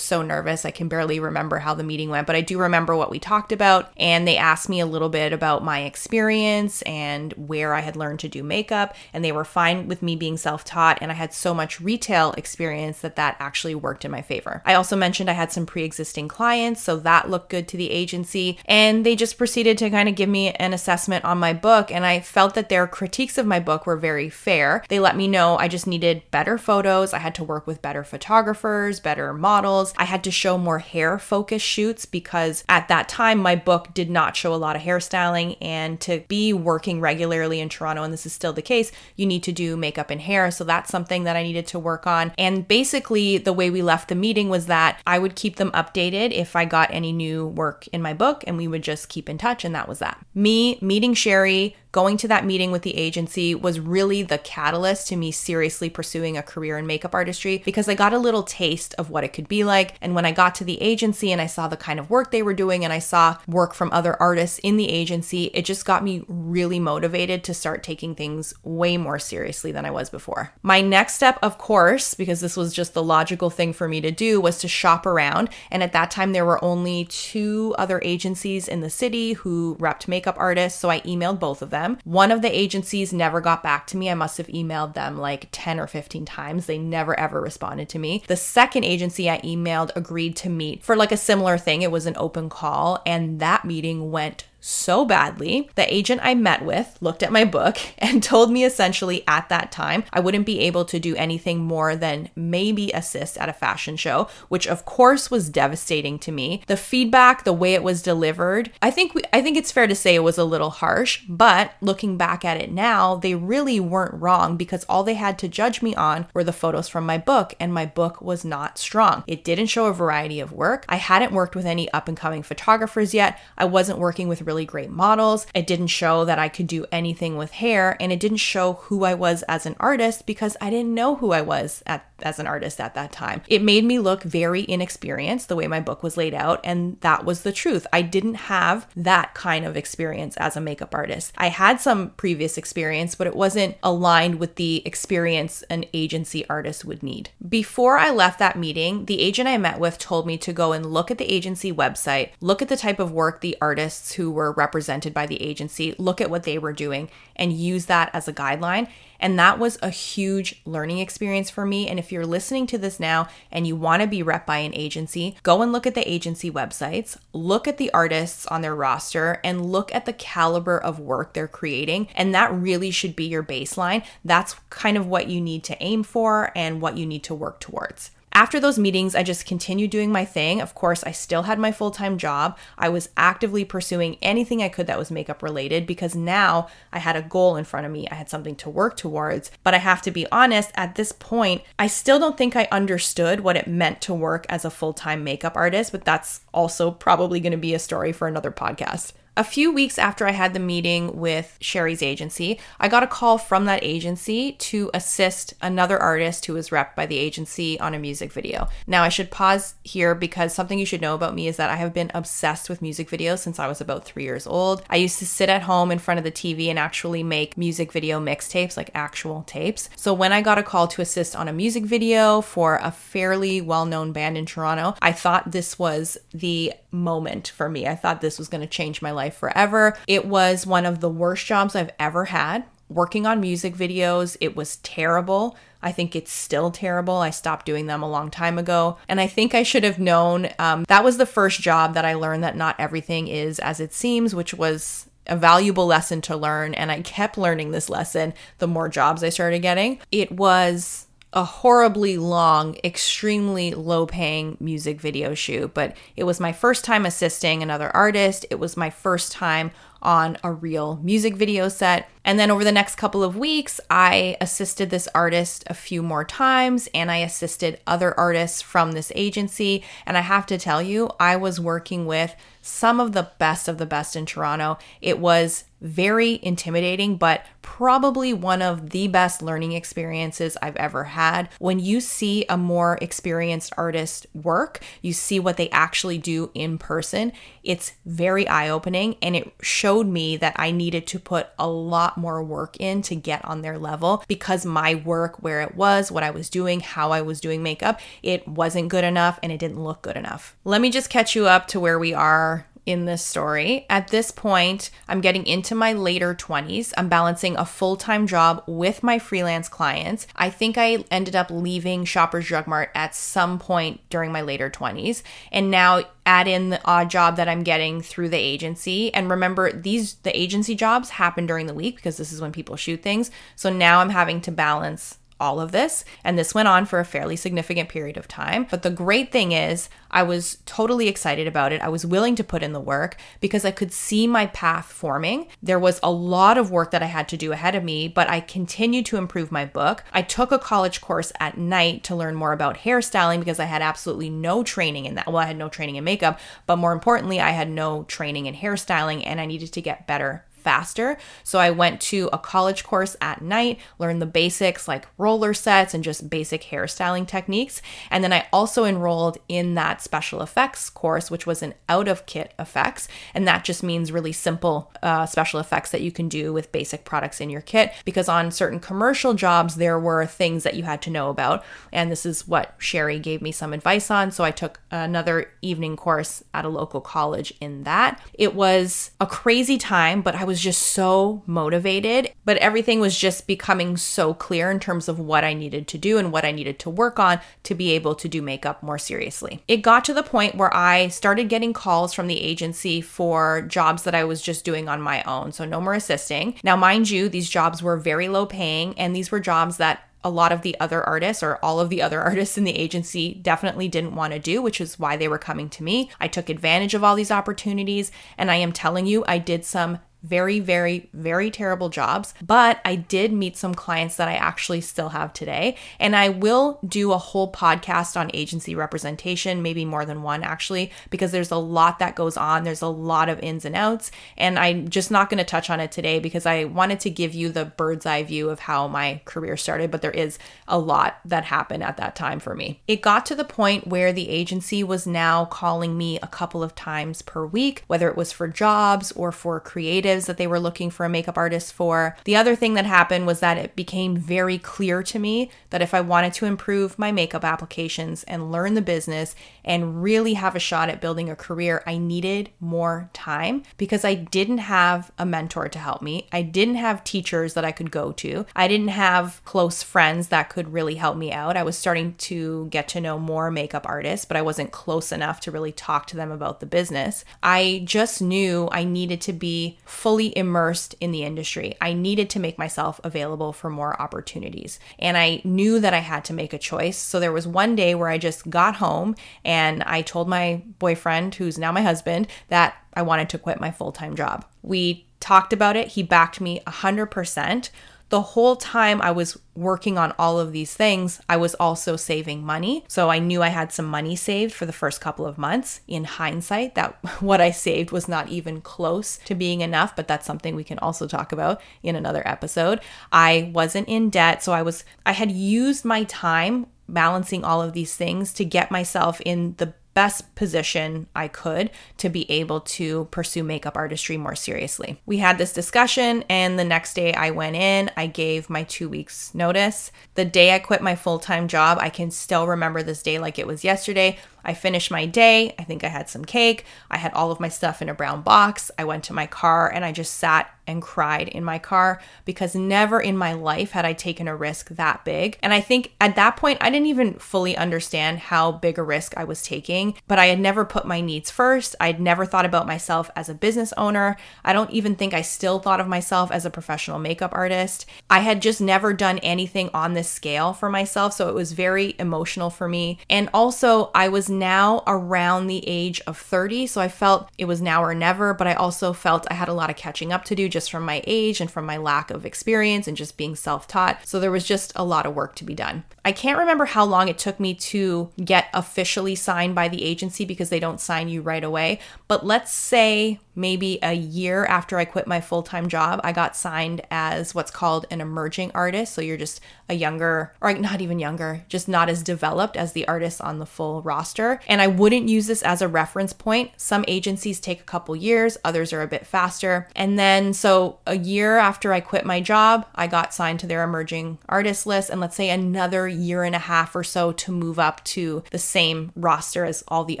so 0.00 0.22
nervous. 0.22 0.64
I 0.64 0.70
can 0.70 0.88
barely 0.88 1.20
remember 1.20 1.58
how 1.58 1.74
the 1.74 1.82
meeting 1.84 2.10
went, 2.10 2.26
but 2.26 2.36
I 2.36 2.40
do 2.40 2.58
remember 2.58 2.96
what 2.96 3.10
we 3.10 3.18
talked 3.18 3.52
about. 3.52 3.92
And 3.96 4.26
they 4.26 4.36
asked 4.36 4.68
me 4.68 4.80
a 4.80 4.86
little 4.86 5.08
bit 5.08 5.32
about 5.32 5.64
my 5.64 5.82
experience 5.82 6.82
and 6.82 7.32
where 7.34 7.74
I 7.74 7.80
had 7.80 7.96
learned 7.96 8.20
to 8.20 8.28
do 8.28 8.42
makeup. 8.42 8.94
And 9.12 9.24
they 9.24 9.32
were 9.32 9.44
fine 9.44 9.88
with 9.88 10.02
me 10.02 10.16
being 10.16 10.36
self 10.36 10.64
taught. 10.64 10.98
And 11.00 11.10
I 11.10 11.14
had 11.14 11.32
so 11.32 11.54
much 11.54 11.80
retail 11.80 12.32
experience 12.32 13.00
that 13.00 13.16
that 13.16 13.36
actually 13.40 13.74
worked 13.74 14.04
in 14.04 14.10
my 14.10 14.22
favor. 14.22 14.62
I 14.64 14.74
also 14.74 14.96
mentioned 14.96 15.30
I 15.30 15.34
had 15.34 15.52
some 15.52 15.66
pre 15.66 15.84
existing 15.84 16.28
clients, 16.28 16.82
so 16.82 16.96
that 16.98 17.30
looked 17.30 17.50
good 17.50 17.68
to 17.68 17.76
the 17.76 17.90
agency. 17.90 18.58
And 18.64 19.04
they 19.04 19.16
just 19.16 19.38
proceeded 19.38 19.78
to 19.78 19.90
kind 19.90 20.08
of 20.08 20.14
give 20.14 20.28
me 20.28 20.50
an 20.52 20.72
assessment 20.72 21.24
on 21.24 21.38
my 21.38 21.52
book, 21.52 21.90
and 21.90 22.04
I 22.04 22.20
felt 22.20 22.54
that 22.54 22.68
their 22.68 22.86
critiques 22.86 23.38
of 23.38 23.46
my 23.46 23.60
book 23.60 23.86
were 23.86 23.96
very 23.96 24.28
fair. 24.28 24.84
They 24.88 25.00
let 25.00 25.16
me 25.16 25.28
know 25.28 25.56
I 25.56 25.68
just 25.68 25.86
needed 25.86 26.22
better 26.30 26.58
photos, 26.58 27.12
I 27.12 27.18
had 27.18 27.34
to 27.36 27.44
work 27.44 27.66
with 27.66 27.82
better 27.82 28.04
photographers, 28.04 29.00
better 29.00 29.32
models, 29.32 29.94
I 29.96 30.04
had 30.04 30.24
to 30.24 30.30
show 30.30 30.58
more 30.58 30.78
hair 30.78 31.18
focused 31.18 31.66
shoots 31.66 32.04
because 32.06 32.64
at 32.68 32.88
that 32.88 33.08
time 33.08 33.38
my 33.38 33.56
book 33.56 33.94
did 33.94 34.10
not 34.10 34.36
show 34.36 34.54
a 34.54 34.56
lot 34.56 34.76
of 34.76 34.82
hairstyling, 34.82 35.56
and 35.60 36.00
to 36.00 36.20
be 36.28 36.52
working 36.52 37.00
regularly 37.00 37.60
in 37.60 37.68
Toronto, 37.68 38.02
and 38.02 38.12
this 38.12 38.26
is 38.26 38.32
still 38.32 38.52
the 38.52 38.62
case, 38.62 38.92
you 39.16 39.26
need 39.26 39.42
to 39.42 39.52
do 39.52 39.76
makeup 39.76 40.10
and 40.10 40.20
hair. 40.20 40.50
So 40.50 40.64
that's 40.64 40.90
something 40.90 41.24
that 41.24 41.36
I 41.36 41.42
needed 41.42 41.66
to 41.68 41.78
work 41.78 42.06
on. 42.06 42.32
And 42.38 42.66
basically, 42.66 43.38
the 43.38 43.52
way 43.52 43.70
we 43.70 43.82
left 43.82 44.08
the 44.08 44.14
meeting 44.14 44.48
was 44.48 44.66
that 44.66 45.00
I 45.06 45.18
would 45.18 45.36
keep 45.36 45.56
them 45.56 45.70
updated 45.72 46.32
if 46.32 46.56
I 46.56 46.64
got 46.64 46.92
any 46.92 47.12
new 47.12 47.46
work 47.46 47.86
in 47.88 48.02
my 48.02 48.14
book, 48.14 48.44
and 48.46 48.56
we 48.56 48.68
would 48.68 48.82
just 48.82 49.08
keep 49.08 49.28
in 49.28 49.38
touch. 49.38 49.64
And 49.64 49.74
that 49.74 49.88
was 49.88 49.98
that. 49.98 50.24
Me 50.34 50.78
meeting 50.80 51.14
Sheri, 51.14 51.74
going 51.92 52.16
to 52.18 52.28
that 52.28 52.44
meeting 52.44 52.70
with 52.70 52.82
the 52.82 52.96
agency 52.96 53.54
was 53.54 53.80
really 53.80 54.22
the 54.22 54.38
catalyst 54.38 55.08
to 55.08 55.16
me 55.16 55.30
seriously 55.30 55.88
pursuing 55.88 56.36
a 56.36 56.42
career 56.42 56.76
in 56.76 56.86
makeup 56.86 57.14
artistry 57.14 57.62
because 57.64 57.88
I 57.88 57.94
got 57.94 58.12
a 58.12 58.18
little 58.18 58.42
taste 58.42 58.94
of 58.98 59.10
what 59.10 59.24
it 59.24 59.32
could 59.32 59.48
be 59.48 59.64
like. 59.64 59.94
And 60.00 60.14
when 60.14 60.26
I 60.26 60.32
got 60.32 60.54
to 60.56 60.64
the 60.64 60.80
agency 60.82 61.32
and 61.32 61.40
I 61.40 61.46
saw 61.46 61.66
the 61.66 61.76
kind 61.76 61.98
of 61.98 62.10
work 62.10 62.30
they 62.30 62.42
were 62.42 62.54
doing 62.54 62.84
and 62.84 62.92
I 62.92 62.98
saw 62.98 63.38
work 63.46 63.74
from 63.74 63.90
other 63.92 64.20
artists 64.20 64.58
in 64.58 64.76
the 64.76 64.90
agency, 64.90 65.44
it 65.54 65.64
just 65.64 65.86
got 65.86 66.04
me 66.04 66.24
really 66.28 66.78
motivated 66.78 67.42
to 67.44 67.54
start 67.54 67.82
taking 67.82 68.14
things 68.14 68.52
way 68.62 68.96
more 68.96 69.18
seriously 69.18 69.72
than 69.72 69.86
I 69.86 69.90
was 69.90 70.10
before. 70.10 70.52
My 70.62 70.80
next 70.80 71.14
step, 71.14 71.38
of 71.42 71.56
course, 71.56 72.14
because 72.14 72.40
this 72.40 72.56
was 72.56 72.74
just 72.74 72.92
the 72.92 73.02
logical 73.02 73.50
thing 73.50 73.72
for 73.72 73.88
me 73.88 74.00
to 74.02 74.10
do, 74.10 74.40
was 74.40 74.58
to 74.58 74.68
shop 74.68 75.06
around. 75.06 75.48
And 75.70 75.82
at 75.82 75.92
that 75.92 76.10
time, 76.10 76.32
there 76.32 76.44
were 76.44 76.62
only 76.62 77.06
two 77.06 77.74
other 77.78 78.00
agencies 78.04 78.68
in 78.68 78.80
the 78.80 78.90
city 78.90 79.32
who 79.32 79.76
repped 79.80 80.06
makeup 80.06 80.36
artists. 80.38 80.78
So 80.78 80.90
I 80.90 81.00
emailed 81.00 81.40
both 81.40 81.62
of 81.62 81.70
them 81.70 81.77
them. 81.78 81.98
One 82.04 82.30
of 82.30 82.42
the 82.42 82.56
agencies 82.56 83.12
never 83.12 83.40
got 83.40 83.62
back 83.62 83.86
to 83.88 83.96
me. 83.96 84.10
I 84.10 84.14
must 84.14 84.38
have 84.38 84.48
emailed 84.48 84.94
them 84.94 85.16
like 85.16 85.48
10 85.52 85.78
or 85.80 85.86
15 85.86 86.24
times. 86.24 86.66
They 86.66 86.78
never 86.78 87.18
ever 87.18 87.40
responded 87.40 87.88
to 87.90 87.98
me. 87.98 88.22
The 88.26 88.36
second 88.36 88.84
agency 88.84 89.30
I 89.30 89.40
emailed 89.40 89.90
agreed 89.94 90.36
to 90.36 90.50
meet 90.50 90.82
for 90.82 90.96
like 90.96 91.12
a 91.12 91.16
similar 91.16 91.58
thing. 91.58 91.82
It 91.82 91.90
was 91.90 92.06
an 92.06 92.16
open 92.16 92.48
call, 92.48 93.02
and 93.06 93.40
that 93.40 93.64
meeting 93.64 94.10
went 94.10 94.46
so 94.60 95.04
badly, 95.04 95.70
the 95.76 95.92
agent 95.92 96.20
I 96.24 96.34
met 96.34 96.64
with 96.64 96.98
looked 97.00 97.22
at 97.22 97.32
my 97.32 97.44
book 97.44 97.78
and 97.98 98.22
told 98.22 98.50
me 98.50 98.64
essentially 98.64 99.24
at 99.28 99.48
that 99.48 99.70
time 99.70 100.04
I 100.12 100.20
wouldn't 100.20 100.46
be 100.46 100.60
able 100.60 100.84
to 100.86 100.98
do 100.98 101.14
anything 101.16 101.60
more 101.60 101.94
than 101.94 102.30
maybe 102.34 102.90
assist 102.92 103.38
at 103.38 103.48
a 103.48 103.52
fashion 103.52 103.96
show, 103.96 104.28
which 104.48 104.66
of 104.66 104.84
course 104.84 105.30
was 105.30 105.48
devastating 105.50 106.18
to 106.20 106.32
me. 106.32 106.62
The 106.66 106.76
feedback, 106.76 107.44
the 107.44 107.52
way 107.52 107.74
it 107.74 107.82
was 107.82 108.02
delivered, 108.02 108.70
I 108.82 108.90
think 108.90 109.14
we, 109.14 109.22
I 109.32 109.42
think 109.42 109.56
it's 109.56 109.72
fair 109.72 109.86
to 109.86 109.94
say 109.94 110.14
it 110.14 110.20
was 110.20 110.38
a 110.38 110.44
little 110.44 110.70
harsh, 110.70 111.22
but 111.28 111.74
looking 111.80 112.16
back 112.16 112.44
at 112.44 112.60
it 112.60 112.72
now, 112.72 113.16
they 113.16 113.34
really 113.34 113.78
weren't 113.78 114.20
wrong 114.20 114.56
because 114.56 114.84
all 114.88 115.04
they 115.04 115.14
had 115.14 115.38
to 115.38 115.48
judge 115.48 115.82
me 115.82 115.94
on 115.94 116.26
were 116.34 116.44
the 116.44 116.52
photos 116.52 116.88
from 116.88 117.06
my 117.06 117.18
book 117.18 117.54
and 117.60 117.72
my 117.72 117.86
book 117.86 118.20
was 118.20 118.44
not 118.44 118.78
strong. 118.78 119.22
It 119.26 119.44
didn't 119.44 119.66
show 119.66 119.86
a 119.86 119.92
variety 119.92 120.40
of 120.40 120.52
work. 120.52 120.84
I 120.88 120.96
hadn't 120.96 121.32
worked 121.32 121.54
with 121.54 121.66
any 121.66 121.90
up 121.92 122.08
and 122.08 122.16
coming 122.16 122.42
photographers 122.42 123.14
yet. 123.14 123.38
I 123.56 123.64
wasn't 123.64 123.98
working 123.98 124.28
with 124.28 124.47
really 124.48 124.64
great 124.64 124.88
models. 124.88 125.46
It 125.54 125.66
didn't 125.66 125.88
show 125.88 126.24
that 126.24 126.38
I 126.38 126.48
could 126.48 126.66
do 126.66 126.86
anything 126.90 127.36
with 127.36 127.50
hair, 127.50 127.98
and 128.00 128.10
it 128.10 128.18
didn't 128.18 128.38
show 128.38 128.72
who 128.84 129.04
I 129.04 129.12
was 129.12 129.42
as 129.42 129.66
an 129.66 129.76
artist 129.78 130.24
because 130.24 130.56
I 130.58 130.70
didn't 130.70 130.94
know 130.94 131.16
who 131.16 131.32
I 131.32 131.42
was 131.42 131.82
at, 131.84 132.07
as 132.22 132.38
an 132.38 132.46
artist 132.46 132.80
at 132.80 132.94
that 132.94 133.12
time. 133.12 133.42
It 133.48 133.62
made 133.62 133.84
me 133.84 133.98
look 133.98 134.22
very 134.22 134.64
inexperienced 134.68 135.48
the 135.48 135.56
way 135.56 135.66
my 135.66 135.80
book 135.80 136.02
was 136.02 136.16
laid 136.16 136.34
out, 136.34 136.60
and 136.64 137.00
that 137.00 137.24
was 137.24 137.42
the 137.42 137.52
truth. 137.52 137.86
I 137.92 138.02
didn't 138.02 138.34
have 138.34 138.86
that 138.96 139.34
kind 139.34 139.64
of 139.64 139.76
experience 139.76 140.36
as 140.36 140.56
a 140.56 140.60
makeup 140.60 140.94
artist. 140.94 141.32
I 141.36 141.48
had 141.48 141.80
some 141.80 142.10
previous 142.10 142.58
experience, 142.58 143.14
but 143.14 143.26
it 143.26 143.36
wasn't 143.36 143.76
aligned 143.82 144.40
with 144.40 144.56
the 144.56 144.82
experience 144.86 145.62
an 145.70 145.84
agency 145.92 146.48
artist 146.48 146.84
would 146.84 147.02
need. 147.02 147.30
Before 147.46 147.98
I 147.98 148.10
left 148.10 148.38
that 148.38 148.58
meeting, 148.58 149.06
the 149.06 149.20
agent 149.20 149.48
I 149.48 149.58
met 149.58 149.78
with 149.78 149.98
told 149.98 150.26
me 150.26 150.36
to 150.38 150.52
go 150.52 150.72
and 150.72 150.86
look 150.86 151.10
at 151.10 151.18
the 151.18 151.32
agency 151.32 151.72
website, 151.72 152.30
look 152.40 152.62
at 152.62 152.68
the 152.68 152.76
type 152.76 152.98
of 152.98 153.12
work 153.12 153.40
the 153.40 153.56
artists 153.60 154.12
who 154.12 154.30
were 154.30 154.52
represented 154.52 155.14
by 155.14 155.26
the 155.26 155.42
agency, 155.42 155.94
look 155.98 156.20
at 156.20 156.30
what 156.30 156.42
they 156.42 156.58
were 156.58 156.72
doing, 156.72 157.10
and 157.36 157.52
use 157.52 157.86
that 157.86 158.10
as 158.12 158.28
a 158.28 158.32
guideline. 158.32 158.88
And 159.20 159.38
that 159.38 159.58
was 159.58 159.78
a 159.82 159.90
huge 159.90 160.60
learning 160.64 160.98
experience 160.98 161.50
for 161.50 161.66
me. 161.66 161.88
And 161.88 161.98
if 161.98 162.12
you're 162.12 162.26
listening 162.26 162.66
to 162.68 162.78
this 162.78 163.00
now 163.00 163.28
and 163.50 163.66
you 163.66 163.76
want 163.76 164.02
to 164.02 164.08
be 164.08 164.22
rep 164.22 164.46
by 164.46 164.58
an 164.58 164.74
agency, 164.74 165.36
go 165.42 165.62
and 165.62 165.72
look 165.72 165.86
at 165.86 165.94
the 165.94 166.08
agency 166.08 166.50
websites, 166.50 167.18
look 167.32 167.66
at 167.66 167.78
the 167.78 167.92
artists 167.92 168.46
on 168.46 168.62
their 168.62 168.74
roster, 168.74 169.40
and 169.42 169.72
look 169.72 169.94
at 169.94 170.06
the 170.06 170.12
caliber 170.12 170.78
of 170.78 171.00
work 171.00 171.34
they're 171.34 171.48
creating. 171.48 172.08
And 172.14 172.34
that 172.34 172.52
really 172.52 172.90
should 172.90 173.16
be 173.16 173.26
your 173.26 173.42
baseline. 173.42 174.04
That's 174.24 174.54
kind 174.70 174.96
of 174.96 175.06
what 175.06 175.28
you 175.28 175.40
need 175.40 175.64
to 175.64 175.82
aim 175.82 176.02
for 176.02 176.52
and 176.54 176.80
what 176.80 176.96
you 176.96 177.06
need 177.06 177.24
to 177.24 177.34
work 177.34 177.60
towards. 177.60 178.10
After 178.32 178.60
those 178.60 178.78
meetings, 178.78 179.14
I 179.14 179.22
just 179.22 179.46
continued 179.46 179.90
doing 179.90 180.12
my 180.12 180.24
thing. 180.24 180.60
Of 180.60 180.74
course, 180.74 181.02
I 181.04 181.12
still 181.12 181.42
had 181.42 181.58
my 181.58 181.72
full 181.72 181.90
time 181.90 182.18
job. 182.18 182.56
I 182.76 182.88
was 182.88 183.08
actively 183.16 183.64
pursuing 183.64 184.16
anything 184.22 184.62
I 184.62 184.68
could 184.68 184.86
that 184.86 184.98
was 184.98 185.10
makeup 185.10 185.42
related 185.42 185.86
because 185.86 186.14
now 186.14 186.68
I 186.92 186.98
had 186.98 187.16
a 187.16 187.22
goal 187.22 187.56
in 187.56 187.64
front 187.64 187.86
of 187.86 187.92
me. 187.92 188.06
I 188.08 188.14
had 188.14 188.30
something 188.30 188.54
to 188.56 188.70
work 188.70 188.96
towards. 188.96 189.50
But 189.64 189.74
I 189.74 189.78
have 189.78 190.02
to 190.02 190.10
be 190.10 190.26
honest, 190.30 190.70
at 190.74 190.94
this 190.94 191.12
point, 191.12 191.62
I 191.78 191.86
still 191.86 192.18
don't 192.18 192.38
think 192.38 192.54
I 192.54 192.68
understood 192.70 193.40
what 193.40 193.56
it 193.56 193.66
meant 193.66 194.00
to 194.02 194.14
work 194.14 194.46
as 194.48 194.64
a 194.64 194.70
full 194.70 194.92
time 194.92 195.24
makeup 195.24 195.56
artist, 195.56 195.92
but 195.92 196.04
that's 196.04 196.42
also 196.52 196.90
probably 196.90 197.40
going 197.40 197.52
to 197.52 197.58
be 197.58 197.74
a 197.74 197.78
story 197.78 198.12
for 198.12 198.28
another 198.28 198.52
podcast. 198.52 199.12
A 199.38 199.44
few 199.44 199.70
weeks 199.70 200.00
after 200.00 200.26
I 200.26 200.32
had 200.32 200.52
the 200.52 200.58
meeting 200.58 201.16
with 201.16 201.58
Sheri's 201.60 202.02
agency, 202.02 202.58
I 202.80 202.88
got 202.88 203.04
a 203.04 203.06
call 203.06 203.38
from 203.38 203.66
that 203.66 203.84
agency 203.84 204.54
to 204.54 204.90
assist 204.92 205.54
another 205.62 205.96
artist 205.96 206.46
who 206.46 206.54
was 206.54 206.70
repped 206.70 206.96
by 206.96 207.06
the 207.06 207.18
agency 207.18 207.78
on 207.78 207.94
a 207.94 208.00
music 208.00 208.32
video. 208.32 208.66
Now, 208.88 209.04
I 209.04 209.08
should 209.10 209.30
pause 209.30 209.76
here 209.84 210.16
because 210.16 210.52
something 210.52 210.76
you 210.76 210.84
should 210.84 211.00
know 211.00 211.14
about 211.14 211.36
me 211.36 211.46
is 211.46 211.56
that 211.56 211.70
I 211.70 211.76
have 211.76 211.94
been 211.94 212.10
obsessed 212.14 212.68
with 212.68 212.82
music 212.82 213.08
videos 213.08 213.38
since 213.38 213.60
I 213.60 213.68
was 213.68 213.80
about 213.80 214.04
three 214.04 214.24
years 214.24 214.44
old. 214.44 214.82
I 214.90 214.96
used 214.96 215.20
to 215.20 215.26
sit 215.26 215.48
at 215.48 215.62
home 215.62 215.92
in 215.92 216.00
front 216.00 216.18
of 216.18 216.24
the 216.24 216.32
TV 216.32 216.66
and 216.66 216.76
actually 216.76 217.22
make 217.22 217.56
music 217.56 217.92
video 217.92 218.18
mixtapes, 218.18 218.76
like 218.76 218.90
actual 218.92 219.44
tapes. 219.44 219.88
So 219.94 220.12
when 220.12 220.32
I 220.32 220.42
got 220.42 220.58
a 220.58 220.64
call 220.64 220.88
to 220.88 221.02
assist 221.02 221.36
on 221.36 221.46
a 221.46 221.52
music 221.52 221.84
video 221.84 222.40
for 222.40 222.80
a 222.82 222.90
fairly 222.90 223.60
well 223.60 223.86
known 223.86 224.10
band 224.10 224.36
in 224.36 224.46
Toronto, 224.46 224.96
I 225.00 225.12
thought 225.12 225.52
this 225.52 225.78
was 225.78 226.18
the 226.34 226.72
moment 226.90 227.48
for 227.48 227.68
me. 227.68 227.86
I 227.86 227.94
thought 227.94 228.20
this 228.20 228.38
was 228.38 228.48
going 228.48 228.62
to 228.62 228.66
change 228.66 229.02
my 229.02 229.10
life 229.10 229.27
life 229.28 229.36
forever. 229.36 229.96
It 230.06 230.24
was 230.26 230.66
one 230.66 230.86
of 230.86 231.00
the 231.00 231.10
worst 231.10 231.46
jobs 231.46 231.76
I've 231.76 231.90
ever 231.98 232.26
had. 232.26 232.64
Working 232.88 233.26
on 233.26 233.40
music 233.40 233.74
videos, 233.74 234.36
it 234.40 234.56
was 234.56 234.76
terrible. 234.76 235.56
I 235.82 235.92
think 235.92 236.16
it's 236.16 236.32
still 236.32 236.70
terrible. 236.70 237.16
I 237.16 237.30
stopped 237.30 237.66
doing 237.66 237.86
them 237.86 238.02
a 238.02 238.08
long 238.08 238.30
time 238.30 238.58
ago. 238.58 238.96
And 239.08 239.20
I 239.20 239.26
think 239.26 239.54
I 239.54 239.62
should 239.62 239.84
have 239.84 239.98
known 239.98 240.48
um, 240.58 240.84
that 240.88 241.04
was 241.04 241.18
the 241.18 241.26
first 241.26 241.60
job 241.60 241.94
that 241.94 242.06
I 242.06 242.14
learned 242.14 242.42
that 242.44 242.56
not 242.56 242.76
everything 242.78 243.28
is 243.28 243.58
as 243.58 243.78
it 243.78 243.92
seems, 243.92 244.34
which 244.34 244.54
was 244.54 245.06
a 245.26 245.36
valuable 245.36 245.86
lesson 245.86 246.22
to 246.22 246.36
learn. 246.36 246.72
And 246.72 246.90
I 246.90 247.02
kept 247.02 247.36
learning 247.36 247.70
this 247.70 247.90
lesson 247.90 248.32
the 248.56 248.66
more 248.66 248.88
jobs 248.88 249.22
I 249.22 249.28
started 249.28 249.60
getting. 249.60 250.00
It 250.10 250.32
was 250.32 251.07
a 251.32 251.44
horribly 251.44 252.16
long, 252.16 252.76
extremely 252.82 253.72
low 253.72 254.06
paying 254.06 254.56
music 254.60 255.00
video 255.00 255.34
shoot, 255.34 255.74
but 255.74 255.94
it 256.16 256.24
was 256.24 256.40
my 256.40 256.52
first 256.52 256.84
time 256.84 257.04
assisting 257.04 257.62
another 257.62 257.94
artist. 257.94 258.46
It 258.50 258.58
was 258.58 258.76
my 258.76 258.88
first 258.88 259.30
time 259.32 259.70
on 260.00 260.38
a 260.42 260.52
real 260.52 260.98
music 261.02 261.34
video 261.34 261.68
set. 261.68 262.08
And 262.24 262.38
then 262.38 262.50
over 262.50 262.64
the 262.64 262.72
next 262.72 262.94
couple 262.94 263.22
of 263.22 263.36
weeks, 263.36 263.80
I 263.90 264.36
assisted 264.40 264.90
this 264.90 265.08
artist 265.14 265.64
a 265.66 265.74
few 265.74 266.02
more 266.02 266.24
times 266.24 266.88
and 266.94 267.10
I 267.10 267.18
assisted 267.18 267.80
other 267.86 268.18
artists 268.18 268.62
from 268.62 268.92
this 268.92 269.12
agency. 269.14 269.82
And 270.06 270.16
I 270.16 270.20
have 270.20 270.46
to 270.46 270.58
tell 270.58 270.80
you, 270.80 271.10
I 271.18 271.36
was 271.36 271.60
working 271.60 272.06
with 272.06 272.34
some 272.62 273.00
of 273.00 273.12
the 273.12 273.30
best 273.38 273.68
of 273.68 273.78
the 273.78 273.86
best 273.86 274.16
in 274.16 274.26
Toronto. 274.26 274.78
It 275.00 275.18
was 275.18 275.64
very 275.80 276.40
intimidating, 276.42 277.16
but 277.16 277.44
probably 277.62 278.32
one 278.32 278.62
of 278.62 278.90
the 278.90 279.06
best 279.08 279.42
learning 279.42 279.72
experiences 279.72 280.56
I've 280.60 280.76
ever 280.76 281.04
had. 281.04 281.48
When 281.58 281.78
you 281.78 282.00
see 282.00 282.44
a 282.48 282.56
more 282.56 282.98
experienced 283.00 283.72
artist 283.76 284.26
work, 284.34 284.80
you 285.02 285.12
see 285.12 285.38
what 285.38 285.56
they 285.56 285.70
actually 285.70 286.18
do 286.18 286.50
in 286.54 286.78
person. 286.78 287.32
It's 287.62 287.92
very 288.04 288.48
eye 288.48 288.68
opening 288.68 289.16
and 289.22 289.36
it 289.36 289.52
showed 289.60 290.06
me 290.06 290.36
that 290.38 290.54
I 290.56 290.70
needed 290.70 291.06
to 291.08 291.20
put 291.20 291.48
a 291.58 291.68
lot 291.68 292.18
more 292.18 292.42
work 292.42 292.76
in 292.80 293.02
to 293.02 293.14
get 293.14 293.44
on 293.44 293.62
their 293.62 293.78
level 293.78 294.24
because 294.26 294.66
my 294.66 294.94
work, 294.94 295.42
where 295.42 295.60
it 295.60 295.76
was, 295.76 296.10
what 296.10 296.22
I 296.22 296.30
was 296.30 296.50
doing, 296.50 296.80
how 296.80 297.12
I 297.12 297.20
was 297.20 297.40
doing 297.40 297.62
makeup, 297.62 298.00
it 298.22 298.48
wasn't 298.48 298.88
good 298.88 299.04
enough 299.04 299.38
and 299.42 299.52
it 299.52 299.58
didn't 299.58 299.82
look 299.82 300.02
good 300.02 300.16
enough. 300.16 300.56
Let 300.64 300.80
me 300.80 300.90
just 300.90 301.10
catch 301.10 301.36
you 301.36 301.46
up 301.46 301.68
to 301.68 301.80
where 301.80 301.98
we 301.98 302.14
are 302.14 302.57
in 302.88 303.04
this 303.04 303.22
story. 303.22 303.84
At 303.90 304.08
this 304.08 304.30
point, 304.30 304.90
I'm 305.06 305.20
getting 305.20 305.46
into 305.46 305.74
my 305.74 305.92
later 305.92 306.34
20s. 306.34 306.94
I'm 306.96 307.10
balancing 307.10 307.54
a 307.56 307.66
full 307.66 307.96
time 307.96 308.26
job 308.26 308.64
with 308.66 309.02
my 309.02 309.18
freelance 309.18 309.68
clients. 309.68 310.26
I 310.34 310.48
think 310.48 310.78
I 310.78 311.04
ended 311.10 311.36
up 311.36 311.50
leaving 311.50 312.06
Shoppers 312.06 312.46
Drug 312.46 312.66
Mart 312.66 312.90
at 312.94 313.14
some 313.14 313.58
point 313.58 314.00
during 314.08 314.32
my 314.32 314.40
later 314.40 314.70
20s. 314.70 315.22
And 315.52 315.70
now 315.70 316.04
add 316.24 316.48
in 316.48 316.70
the 316.70 316.80
odd 316.86 317.10
job 317.10 317.36
that 317.36 317.48
I'm 317.48 317.62
getting 317.62 318.00
through 318.00 318.30
the 318.30 318.38
agency. 318.38 319.12
And 319.12 319.30
remember, 319.30 319.70
these 319.70 320.14
the 320.14 320.38
agency 320.38 320.74
jobs 320.74 321.10
happen 321.10 321.46
during 321.46 321.66
the 321.66 321.74
week 321.74 321.96
because 321.96 322.16
this 322.16 322.32
is 322.32 322.40
when 322.40 322.52
people 322.52 322.76
shoot 322.76 323.02
things. 323.02 323.30
So 323.54 323.70
now 323.70 324.00
I'm 324.00 324.10
having 324.10 324.40
to 324.42 324.50
balance 324.50 325.18
all 325.40 325.60
of 325.60 325.72
this. 325.72 326.04
And 326.24 326.38
this 326.38 326.54
went 326.54 326.68
on 326.68 326.86
for 326.86 327.00
a 327.00 327.04
fairly 327.04 327.36
significant 327.36 327.88
period 327.88 328.16
of 328.16 328.28
time. 328.28 328.66
But 328.70 328.82
the 328.82 328.90
great 328.90 329.30
thing 329.30 329.52
is, 329.52 329.88
I 330.10 330.22
was 330.22 330.58
totally 330.66 331.08
excited 331.08 331.46
about 331.46 331.72
it. 331.72 331.82
I 331.82 331.88
was 331.88 332.06
willing 332.06 332.34
to 332.36 332.44
put 332.44 332.62
in 332.62 332.72
the 332.72 332.80
work 332.80 333.16
because 333.40 333.64
I 333.64 333.70
could 333.70 333.92
see 333.92 334.26
my 334.26 334.46
path 334.46 334.86
forming. 334.86 335.48
There 335.62 335.78
was 335.78 336.00
a 336.02 336.10
lot 336.10 336.56
of 336.58 336.70
work 336.70 336.90
that 336.90 337.02
I 337.02 337.06
had 337.06 337.28
to 337.28 337.36
do 337.36 337.52
ahead 337.52 337.74
of 337.74 337.84
me, 337.84 338.08
but 338.08 338.28
I 338.28 338.40
continued 338.40 339.06
to 339.06 339.16
improve 339.16 339.52
my 339.52 339.64
book. 339.64 340.04
I 340.12 340.22
took 340.22 340.50
a 340.50 340.58
college 340.58 341.00
course 341.00 341.32
at 341.38 341.58
night 341.58 342.04
to 342.04 342.16
learn 342.16 342.34
more 342.34 342.52
about 342.52 342.78
hairstyling 342.78 343.38
because 343.38 343.60
I 343.60 343.64
had 343.64 343.82
absolutely 343.82 344.30
no 344.30 344.62
training 344.62 345.04
in 345.04 345.14
that. 345.16 345.26
Well, 345.26 345.36
I 345.36 345.46
had 345.46 345.58
no 345.58 345.68
training 345.68 345.96
in 345.96 346.04
makeup, 346.04 346.40
but 346.66 346.76
more 346.76 346.92
importantly, 346.92 347.40
I 347.40 347.50
had 347.50 347.70
no 347.70 348.04
training 348.04 348.46
in 348.46 348.54
hairstyling 348.54 349.22
and 349.26 349.40
I 349.40 349.46
needed 349.46 349.72
to 349.72 349.82
get 349.82 350.06
better 350.06 350.44
faster. 350.68 351.16
So 351.44 351.58
I 351.58 351.70
went 351.70 351.98
to 352.12 352.28
a 352.30 352.36
college 352.36 352.84
course 352.84 353.16
at 353.22 353.40
night, 353.40 353.80
learned 353.98 354.20
the 354.20 354.26
basics 354.26 354.86
like 354.86 355.06
roller 355.16 355.54
sets 355.54 355.94
and 355.94 356.04
just 356.04 356.28
basic 356.28 356.64
hairstyling 356.64 357.26
techniques. 357.26 357.80
And 358.10 358.22
then 358.22 358.34
I 358.34 358.46
also 358.52 358.84
enrolled 358.84 359.38
in 359.48 359.76
that 359.76 360.02
special 360.02 360.42
effects 360.42 360.90
course, 360.90 361.30
which 361.30 361.46
was 361.46 361.62
an 361.62 361.72
out 361.88 362.06
of 362.06 362.26
kit 362.26 362.52
effects. 362.58 363.08
And 363.32 363.48
that 363.48 363.64
just 363.64 363.82
means 363.82 364.12
really 364.12 364.32
simple 364.32 364.92
uh, 365.02 365.24
special 365.24 365.58
effects 365.58 365.90
that 365.92 366.02
you 366.02 366.12
can 366.12 366.28
do 366.28 366.52
with 366.52 366.70
basic 366.70 367.06
products 367.06 367.40
in 367.40 367.48
your 367.48 367.62
kit. 367.62 367.94
Because 368.04 368.28
on 368.28 368.50
certain 368.50 368.78
commercial 368.78 369.32
jobs, 369.32 369.76
there 369.76 369.98
were 369.98 370.26
things 370.26 370.64
that 370.64 370.74
you 370.74 370.82
had 370.82 371.00
to 371.00 371.10
know 371.10 371.30
about. 371.30 371.64
And 371.94 372.12
this 372.12 372.26
is 372.26 372.46
what 372.46 372.78
Sheri 372.78 373.22
gave 373.22 373.40
me 373.40 373.52
some 373.52 373.72
advice 373.72 374.10
on. 374.10 374.32
So 374.32 374.44
I 374.44 374.50
took 374.50 374.80
another 374.90 375.50
evening 375.62 375.96
course 375.96 376.44
at 376.52 376.66
a 376.66 376.68
local 376.68 377.00
college 377.00 377.54
in 377.58 377.84
that. 377.84 378.20
It 378.34 378.54
was 378.54 379.12
a 379.18 379.26
crazy 379.26 379.78
time, 379.78 380.20
but 380.20 380.34
I 380.34 380.44
was 380.44 380.57
was 380.58 380.64
just 380.64 380.92
so 380.92 381.40
motivated, 381.46 382.32
but 382.44 382.56
everything 382.56 382.98
was 382.98 383.16
just 383.16 383.46
becoming 383.46 383.96
so 383.96 384.34
clear 384.34 384.72
in 384.72 384.80
terms 384.80 385.08
of 385.08 385.20
what 385.20 385.44
I 385.44 385.54
needed 385.54 385.86
to 385.86 385.98
do 385.98 386.18
and 386.18 386.32
what 386.32 386.44
I 386.44 386.50
needed 386.50 386.80
to 386.80 386.90
work 386.90 387.20
on 387.20 387.40
to 387.62 387.76
be 387.76 387.92
able 387.92 388.16
to 388.16 388.28
do 388.28 388.42
makeup 388.42 388.82
more 388.82 388.98
seriously. 388.98 389.62
It 389.68 389.82
got 389.82 390.04
to 390.06 390.14
the 390.14 390.24
point 390.24 390.56
where 390.56 390.74
I 390.74 391.08
started 391.08 391.48
getting 391.48 391.72
calls 391.72 392.12
from 392.12 392.26
the 392.26 392.40
agency 392.40 393.00
for 393.00 393.62
jobs 393.62 394.02
that 394.02 394.16
I 394.16 394.24
was 394.24 394.42
just 394.42 394.64
doing 394.64 394.88
on 394.88 395.00
my 395.00 395.22
own. 395.22 395.52
So, 395.52 395.64
no 395.64 395.80
more 395.80 395.94
assisting. 395.94 396.56
Now, 396.64 396.74
mind 396.74 397.08
you, 397.08 397.28
these 397.28 397.48
jobs 397.48 397.80
were 397.80 397.96
very 397.96 398.28
low 398.28 398.44
paying, 398.44 398.98
and 398.98 399.14
these 399.14 399.30
were 399.30 399.38
jobs 399.38 399.76
that 399.76 400.08
a 400.24 400.30
lot 400.30 400.50
of 400.50 400.62
the 400.62 400.78
other 400.80 401.02
artists 401.04 401.42
or 401.42 401.56
all 401.62 401.78
of 401.78 401.88
the 401.88 402.02
other 402.02 402.20
artists 402.30 402.58
in 402.58 402.64
the 402.64 402.76
agency 402.76 403.34
definitely 403.34 403.88
didn't 403.88 404.14
want 404.14 404.32
to 404.32 404.38
do, 404.38 404.60
which 404.60 404.80
is 404.80 404.98
why 404.98 405.16
they 405.16 405.28
were 405.28 405.38
coming 405.38 405.68
to 405.70 405.84
me. 405.84 406.10
I 406.20 406.28
took 406.28 406.48
advantage 406.48 406.94
of 406.94 407.04
all 407.04 407.14
these 407.14 407.30
opportunities, 407.30 408.10
and 408.36 408.50
I 408.50 408.56
am 408.56 408.72
telling 408.72 409.06
you, 409.06 409.24
I 409.26 409.38
did 409.38 409.64
some 409.64 410.00
very, 410.28 410.60
very, 410.60 411.08
very 411.14 411.50
terrible 411.50 411.88
jobs. 411.88 412.34
But 412.42 412.80
I 412.84 412.96
did 412.96 413.32
meet 413.32 413.56
some 413.56 413.74
clients 413.74 414.16
that 414.16 414.28
I 414.28 414.34
actually 414.34 414.82
still 414.82 415.08
have 415.10 415.32
today. 415.32 415.76
And 415.98 416.14
I 416.14 416.28
will 416.28 416.78
do 416.86 417.12
a 417.12 417.18
whole 417.18 417.50
podcast 417.50 418.18
on 418.18 418.30
agency 418.34 418.74
representation, 418.74 419.62
maybe 419.62 419.84
more 419.84 420.04
than 420.04 420.22
one 420.22 420.42
actually, 420.42 420.90
because 421.10 421.32
there's 421.32 421.50
a 421.50 421.56
lot 421.56 421.98
that 421.98 422.14
goes 422.14 422.36
on. 422.36 422.64
There's 422.64 422.82
a 422.82 422.88
lot 422.88 423.28
of 423.28 423.40
ins 423.40 423.64
and 423.64 423.74
outs. 423.74 424.10
And 424.36 424.58
I'm 424.58 424.88
just 424.88 425.10
not 425.10 425.30
going 425.30 425.38
to 425.38 425.44
touch 425.44 425.70
on 425.70 425.80
it 425.80 425.90
today 425.90 426.18
because 426.18 426.44
I 426.44 426.64
wanted 426.64 427.00
to 427.00 427.10
give 427.10 427.34
you 427.34 427.48
the 427.48 427.64
bird's 427.64 428.04
eye 428.04 428.22
view 428.22 428.50
of 428.50 428.60
how 428.60 428.86
my 428.86 429.22
career 429.24 429.56
started. 429.56 429.90
But 429.90 430.02
there 430.02 430.10
is 430.10 430.38
a 430.66 430.78
lot 430.78 431.20
that 431.24 431.44
happened 431.44 431.82
at 431.82 431.96
that 431.96 432.14
time 432.14 432.38
for 432.38 432.54
me. 432.54 432.80
It 432.86 433.00
got 433.00 433.24
to 433.26 433.34
the 433.34 433.44
point 433.44 433.86
where 433.86 434.12
the 434.12 434.28
agency 434.28 434.84
was 434.84 435.06
now 435.06 435.46
calling 435.46 435.96
me 435.96 436.18
a 436.20 436.26
couple 436.26 436.62
of 436.62 436.74
times 436.74 437.22
per 437.22 437.46
week, 437.46 437.84
whether 437.86 438.08
it 438.08 438.16
was 438.16 438.30
for 438.32 438.46
jobs 438.46 439.10
or 439.12 439.32
for 439.32 439.58
creative 439.58 440.17
creatives 440.18 440.26
that 440.26 440.36
they 440.36 440.46
were 440.46 440.60
looking 440.60 440.90
for 440.90 441.04
a 441.04 441.08
makeup 441.08 441.38
artist 441.38 441.72
for. 441.72 442.16
The 442.24 442.36
other 442.36 442.56
thing 442.56 442.74
that 442.74 442.86
happened 442.86 443.26
was 443.26 443.40
that 443.40 443.58
it 443.58 443.76
became 443.76 444.16
very 444.16 444.58
clear 444.58 445.02
to 445.02 445.18
me 445.18 445.50
that 445.70 445.82
if 445.82 445.94
I 445.94 446.00
wanted 446.00 446.32
to 446.34 446.46
improve 446.46 446.98
my 446.98 447.12
makeup 447.12 447.44
applications 447.44 448.24
and 448.24 448.52
learn 448.52 448.74
the 448.74 448.82
business 448.82 449.34
and 449.64 450.02
really 450.02 450.34
have 450.34 450.56
a 450.56 450.60
shot 450.60 450.88
at 450.88 451.00
building 451.00 451.30
a 451.30 451.36
career, 451.36 451.82
I 451.86 451.98
needed 451.98 452.50
more 452.60 453.10
time 453.12 453.62
because 453.76 454.04
I 454.04 454.14
didn't 454.14 454.58
have 454.58 455.10
a 455.18 455.26
mentor 455.26 455.68
to 455.68 455.78
help 455.78 456.02
me. 456.02 456.26
I 456.32 456.42
didn't 456.42 456.76
have 456.76 457.04
teachers 457.04 457.54
that 457.54 457.64
I 457.64 457.72
could 457.72 457.90
go 457.90 458.12
to. 458.12 458.46
I 458.56 458.68
didn't 458.68 458.88
have 458.88 459.40
close 459.44 459.82
friends 459.82 460.28
that 460.28 460.50
could 460.50 460.72
really 460.72 460.96
help 460.96 461.16
me 461.16 461.32
out. 461.32 461.56
I 461.56 461.62
was 461.62 461.76
starting 461.76 462.14
to 462.18 462.66
get 462.70 462.88
to 462.88 463.00
know 463.00 463.18
more 463.18 463.50
makeup 463.50 463.86
artists, 463.86 464.24
but 464.24 464.36
I 464.36 464.42
wasn't 464.42 464.72
close 464.72 465.12
enough 465.12 465.40
to 465.40 465.50
really 465.50 465.72
talk 465.72 466.06
to 466.06 466.16
them 466.16 466.30
about 466.30 466.60
the 466.60 466.66
business. 466.66 467.24
I 467.42 467.82
just 467.84 468.20
knew 468.20 468.68
I 468.72 468.84
needed 468.84 469.20
to 469.22 469.32
be 469.32 469.78
fully 469.98 470.32
immersed 470.38 470.94
in 471.00 471.10
the 471.10 471.24
industry. 471.24 471.74
I 471.80 471.92
needed 471.92 472.30
to 472.30 472.38
make 472.38 472.56
myself 472.56 473.00
available 473.02 473.52
for 473.52 473.68
more 473.68 474.00
opportunities. 474.00 474.78
And 475.00 475.16
I 475.16 475.40
knew 475.42 475.80
that 475.80 475.92
I 475.92 475.98
had 475.98 476.24
to 476.26 476.32
make 476.32 476.52
a 476.52 476.58
choice. 476.58 476.96
So 476.96 477.18
there 477.18 477.32
was 477.32 477.48
one 477.48 477.74
day 477.74 477.96
where 477.96 478.08
I 478.08 478.16
just 478.16 478.48
got 478.48 478.76
home 478.76 479.16
and 479.44 479.82
I 479.82 480.02
told 480.02 480.28
my 480.28 480.62
boyfriend, 480.78 481.34
who's 481.34 481.58
now 481.58 481.72
my 481.72 481.82
husband, 481.82 482.28
that 482.46 482.76
I 482.94 483.02
wanted 483.02 483.28
to 483.30 483.38
quit 483.38 483.58
my 483.58 483.72
full 483.72 483.90
time 483.90 484.14
job. 484.14 484.44
We 484.62 485.04
talked 485.18 485.52
about 485.52 485.74
it. 485.74 485.88
He 485.88 486.04
backed 486.04 486.40
me 486.40 486.60
100% 486.64 487.70
the 488.10 488.22
whole 488.22 488.56
time 488.56 489.02
I 489.02 489.10
was 489.10 489.38
working 489.54 489.98
on 489.98 490.14
all 490.18 490.38
of 490.40 490.52
these 490.52 490.72
things, 490.74 491.20
I 491.28 491.36
was 491.36 491.54
also 491.56 491.96
saving 491.96 492.44
money. 492.44 492.84
So 492.88 493.10
I 493.10 493.18
knew 493.18 493.42
I 493.42 493.48
had 493.48 493.72
some 493.72 493.84
money 493.84 494.16
saved 494.16 494.54
for 494.54 494.66
the 494.66 494.72
first 494.72 495.00
couple 495.00 495.26
of 495.26 495.36
months. 495.36 495.80
In 495.86 496.04
hindsight, 496.04 496.74
that 496.74 496.98
what 497.20 497.40
I 497.40 497.50
saved 497.50 497.90
was 497.90 498.08
not 498.08 498.28
even 498.28 498.60
close 498.60 499.18
to 499.26 499.34
being 499.34 499.60
enough, 499.60 499.94
but 499.94 500.08
that's 500.08 500.26
something 500.26 500.54
we 500.54 500.64
can 500.64 500.78
also 500.78 501.06
talk 501.06 501.32
about 501.32 501.60
in 501.82 501.96
another 501.96 502.26
episode. 502.26 502.80
I 503.12 503.50
wasn't 503.52 503.88
in 503.88 504.10
debt, 504.10 504.42
so 504.42 504.52
I 504.52 504.62
was 504.62 504.84
I 505.04 505.12
had 505.12 505.30
used 505.30 505.84
my 505.84 506.04
time 506.04 506.66
balancing 506.88 507.44
all 507.44 507.60
of 507.60 507.74
these 507.74 507.94
things 507.94 508.32
to 508.32 508.44
get 508.44 508.70
myself 508.70 509.20
in 509.26 509.54
the 509.58 509.74
best 509.98 510.32
position 510.36 511.08
I 511.12 511.26
could 511.26 511.72
to 511.96 512.08
be 512.08 512.30
able 512.30 512.60
to 512.60 513.06
pursue 513.10 513.42
makeup 513.42 513.76
artistry 513.76 514.16
more 514.16 514.36
seriously. 514.36 515.02
We 515.06 515.16
had 515.16 515.38
this 515.38 515.52
discussion, 515.52 516.22
and 516.30 516.56
the 516.56 516.62
next 516.62 516.94
day 516.94 517.12
I 517.14 517.30
went 517.30 517.56
in, 517.56 517.90
I 517.96 518.06
gave 518.06 518.48
my 518.48 518.62
two 518.62 518.88
weeks' 518.88 519.34
notice. 519.34 519.90
The 520.14 520.24
day 520.24 520.54
I 520.54 520.60
quit 520.60 520.82
my 520.82 520.94
full 520.94 521.18
time 521.18 521.48
job, 521.48 521.78
I 521.80 521.90
can 521.90 522.12
still 522.12 522.46
remember 522.46 522.80
this 522.84 523.02
day 523.02 523.18
like 523.18 523.40
it 523.40 523.46
was 523.48 523.64
yesterday. 523.64 524.18
I 524.48 524.54
finished 524.54 524.90
my 524.90 525.04
day. 525.04 525.54
I 525.58 525.64
think 525.64 525.84
I 525.84 525.88
had 525.88 526.08
some 526.08 526.24
cake. 526.24 526.64
I 526.90 526.96
had 526.96 527.12
all 527.12 527.30
of 527.30 527.38
my 527.38 527.50
stuff 527.50 527.82
in 527.82 527.90
a 527.90 527.94
brown 527.94 528.22
box. 528.22 528.70
I 528.78 528.84
went 528.84 529.04
to 529.04 529.12
my 529.12 529.26
car 529.26 529.70
and 529.70 529.84
I 529.84 529.92
just 529.92 530.14
sat 530.14 530.50
and 530.68 530.82
cried 530.82 531.28
in 531.28 531.42
my 531.42 531.58
car 531.58 532.00
because 532.26 532.54
never 532.54 533.00
in 533.00 533.16
my 533.16 533.32
life 533.32 533.70
had 533.70 533.86
I 533.86 533.94
taken 533.94 534.28
a 534.28 534.36
risk 534.36 534.68
that 534.68 535.04
big. 535.04 535.38
And 535.42 535.52
I 535.52 535.60
think 535.60 535.94
at 536.00 536.14
that 536.16 536.36
point, 536.36 536.58
I 536.60 536.70
didn't 536.70 536.86
even 536.88 537.14
fully 537.14 537.56
understand 537.56 538.18
how 538.18 538.52
big 538.52 538.78
a 538.78 538.82
risk 538.82 539.14
I 539.16 539.24
was 539.24 539.42
taking, 539.42 539.94
but 540.06 540.18
I 540.18 540.26
had 540.26 540.38
never 540.38 540.64
put 540.64 540.86
my 540.86 541.00
needs 541.00 541.30
first. 541.30 541.74
I'd 541.80 542.00
never 542.00 542.26
thought 542.26 542.44
about 542.44 542.66
myself 542.66 543.10
as 543.16 543.30
a 543.30 543.34
business 543.34 543.72
owner. 543.78 544.16
I 544.44 544.52
don't 544.52 544.70
even 544.70 544.94
think 544.94 545.14
I 545.14 545.22
still 545.22 545.58
thought 545.58 545.80
of 545.80 545.88
myself 545.88 546.30
as 546.30 546.44
a 546.44 546.50
professional 546.50 546.98
makeup 546.98 547.32
artist. 547.34 547.86
I 548.10 548.20
had 548.20 548.42
just 548.42 548.60
never 548.60 548.92
done 548.92 549.18
anything 549.20 549.70
on 549.72 549.94
this 549.94 550.10
scale 550.10 550.52
for 550.52 550.68
myself. 550.68 551.14
So 551.14 551.30
it 551.30 551.34
was 551.34 551.52
very 551.52 551.96
emotional 551.98 552.50
for 552.50 552.68
me. 552.68 552.98
And 553.08 553.30
also, 553.32 553.90
I 553.94 554.08
was 554.08 554.28
now 554.38 554.82
around 554.86 555.46
the 555.46 555.66
age 555.66 556.00
of 556.06 556.18
30. 556.18 556.66
So 556.66 556.80
I 556.80 556.88
felt 556.88 557.30
it 557.38 557.46
was 557.46 557.60
now 557.60 557.82
or 557.82 557.94
never, 557.94 558.34
but 558.34 558.46
I 558.46 558.54
also 558.54 558.92
felt 558.92 559.26
I 559.30 559.34
had 559.34 559.48
a 559.48 559.54
lot 559.54 559.70
of 559.70 559.76
catching 559.76 560.12
up 560.12 560.24
to 560.26 560.34
do 560.34 560.48
just 560.48 560.70
from 560.70 560.84
my 560.84 561.02
age 561.06 561.40
and 561.40 561.50
from 561.50 561.66
my 561.66 561.76
lack 561.76 562.10
of 562.10 562.26
experience 562.26 562.86
and 562.86 562.96
just 562.96 563.16
being 563.16 563.36
self 563.36 563.66
taught. 563.66 564.00
So 564.04 564.20
there 564.20 564.30
was 564.30 564.44
just 564.44 564.72
a 564.76 564.84
lot 564.84 565.06
of 565.06 565.14
work 565.14 565.34
to 565.36 565.44
be 565.44 565.54
done. 565.54 565.84
I 566.04 566.12
can't 566.12 566.38
remember 566.38 566.64
how 566.64 566.84
long 566.84 567.08
it 567.08 567.18
took 567.18 567.38
me 567.38 567.54
to 567.54 568.10
get 568.24 568.48
officially 568.54 569.14
signed 569.14 569.54
by 569.54 569.68
the 569.68 569.84
agency 569.84 570.24
because 570.24 570.48
they 570.48 570.60
don't 570.60 570.80
sign 570.80 571.08
you 571.08 571.20
right 571.20 571.44
away. 571.44 571.80
But 572.06 572.24
let's 572.24 572.52
say 572.52 573.20
maybe 573.38 573.78
a 573.82 573.92
year 573.92 574.44
after 574.46 574.78
I 574.78 574.84
quit 574.84 575.06
my 575.06 575.20
full 575.20 575.42
time 575.42 575.68
job, 575.68 576.00
I 576.02 576.12
got 576.12 576.36
signed 576.36 576.82
as 576.90 577.34
what's 577.34 577.50
called 577.50 577.86
an 577.90 578.00
emerging 578.00 578.50
artist. 578.54 578.94
So 578.94 579.00
you're 579.00 579.16
just 579.16 579.40
a 579.68 579.74
younger, 579.74 580.34
or 580.40 580.52
not 580.54 580.80
even 580.80 580.98
younger, 580.98 581.44
just 581.48 581.68
not 581.68 581.88
as 581.88 582.02
developed 582.02 582.56
as 582.56 582.72
the 582.72 582.88
artists 582.88 583.20
on 583.20 583.38
the 583.38 583.46
full 583.46 583.82
roster. 583.82 584.17
And 584.48 584.60
I 584.60 584.66
wouldn't 584.66 585.08
use 585.08 585.26
this 585.26 585.42
as 585.42 585.62
a 585.62 585.68
reference 585.68 586.12
point. 586.12 586.50
Some 586.56 586.84
agencies 586.88 587.40
take 587.40 587.60
a 587.60 587.64
couple 587.64 587.94
years, 587.94 588.36
others 588.44 588.72
are 588.72 588.82
a 588.82 588.88
bit 588.88 589.06
faster. 589.06 589.68
And 589.76 589.98
then, 589.98 590.32
so 590.32 590.78
a 590.86 590.96
year 590.96 591.38
after 591.38 591.72
I 591.72 591.80
quit 591.80 592.04
my 592.04 592.20
job, 592.20 592.66
I 592.74 592.86
got 592.86 593.14
signed 593.14 593.40
to 593.40 593.46
their 593.46 593.62
emerging 593.62 594.18
artist 594.28 594.66
list. 594.66 594.90
And 594.90 595.00
let's 595.00 595.16
say 595.16 595.30
another 595.30 595.86
year 595.86 596.24
and 596.24 596.34
a 596.34 596.40
half 596.40 596.74
or 596.74 596.84
so 596.84 597.12
to 597.12 597.32
move 597.32 597.58
up 597.58 597.84
to 597.84 598.24
the 598.30 598.38
same 598.38 598.92
roster 598.96 599.44
as 599.44 599.64
all 599.68 599.84
the 599.84 600.00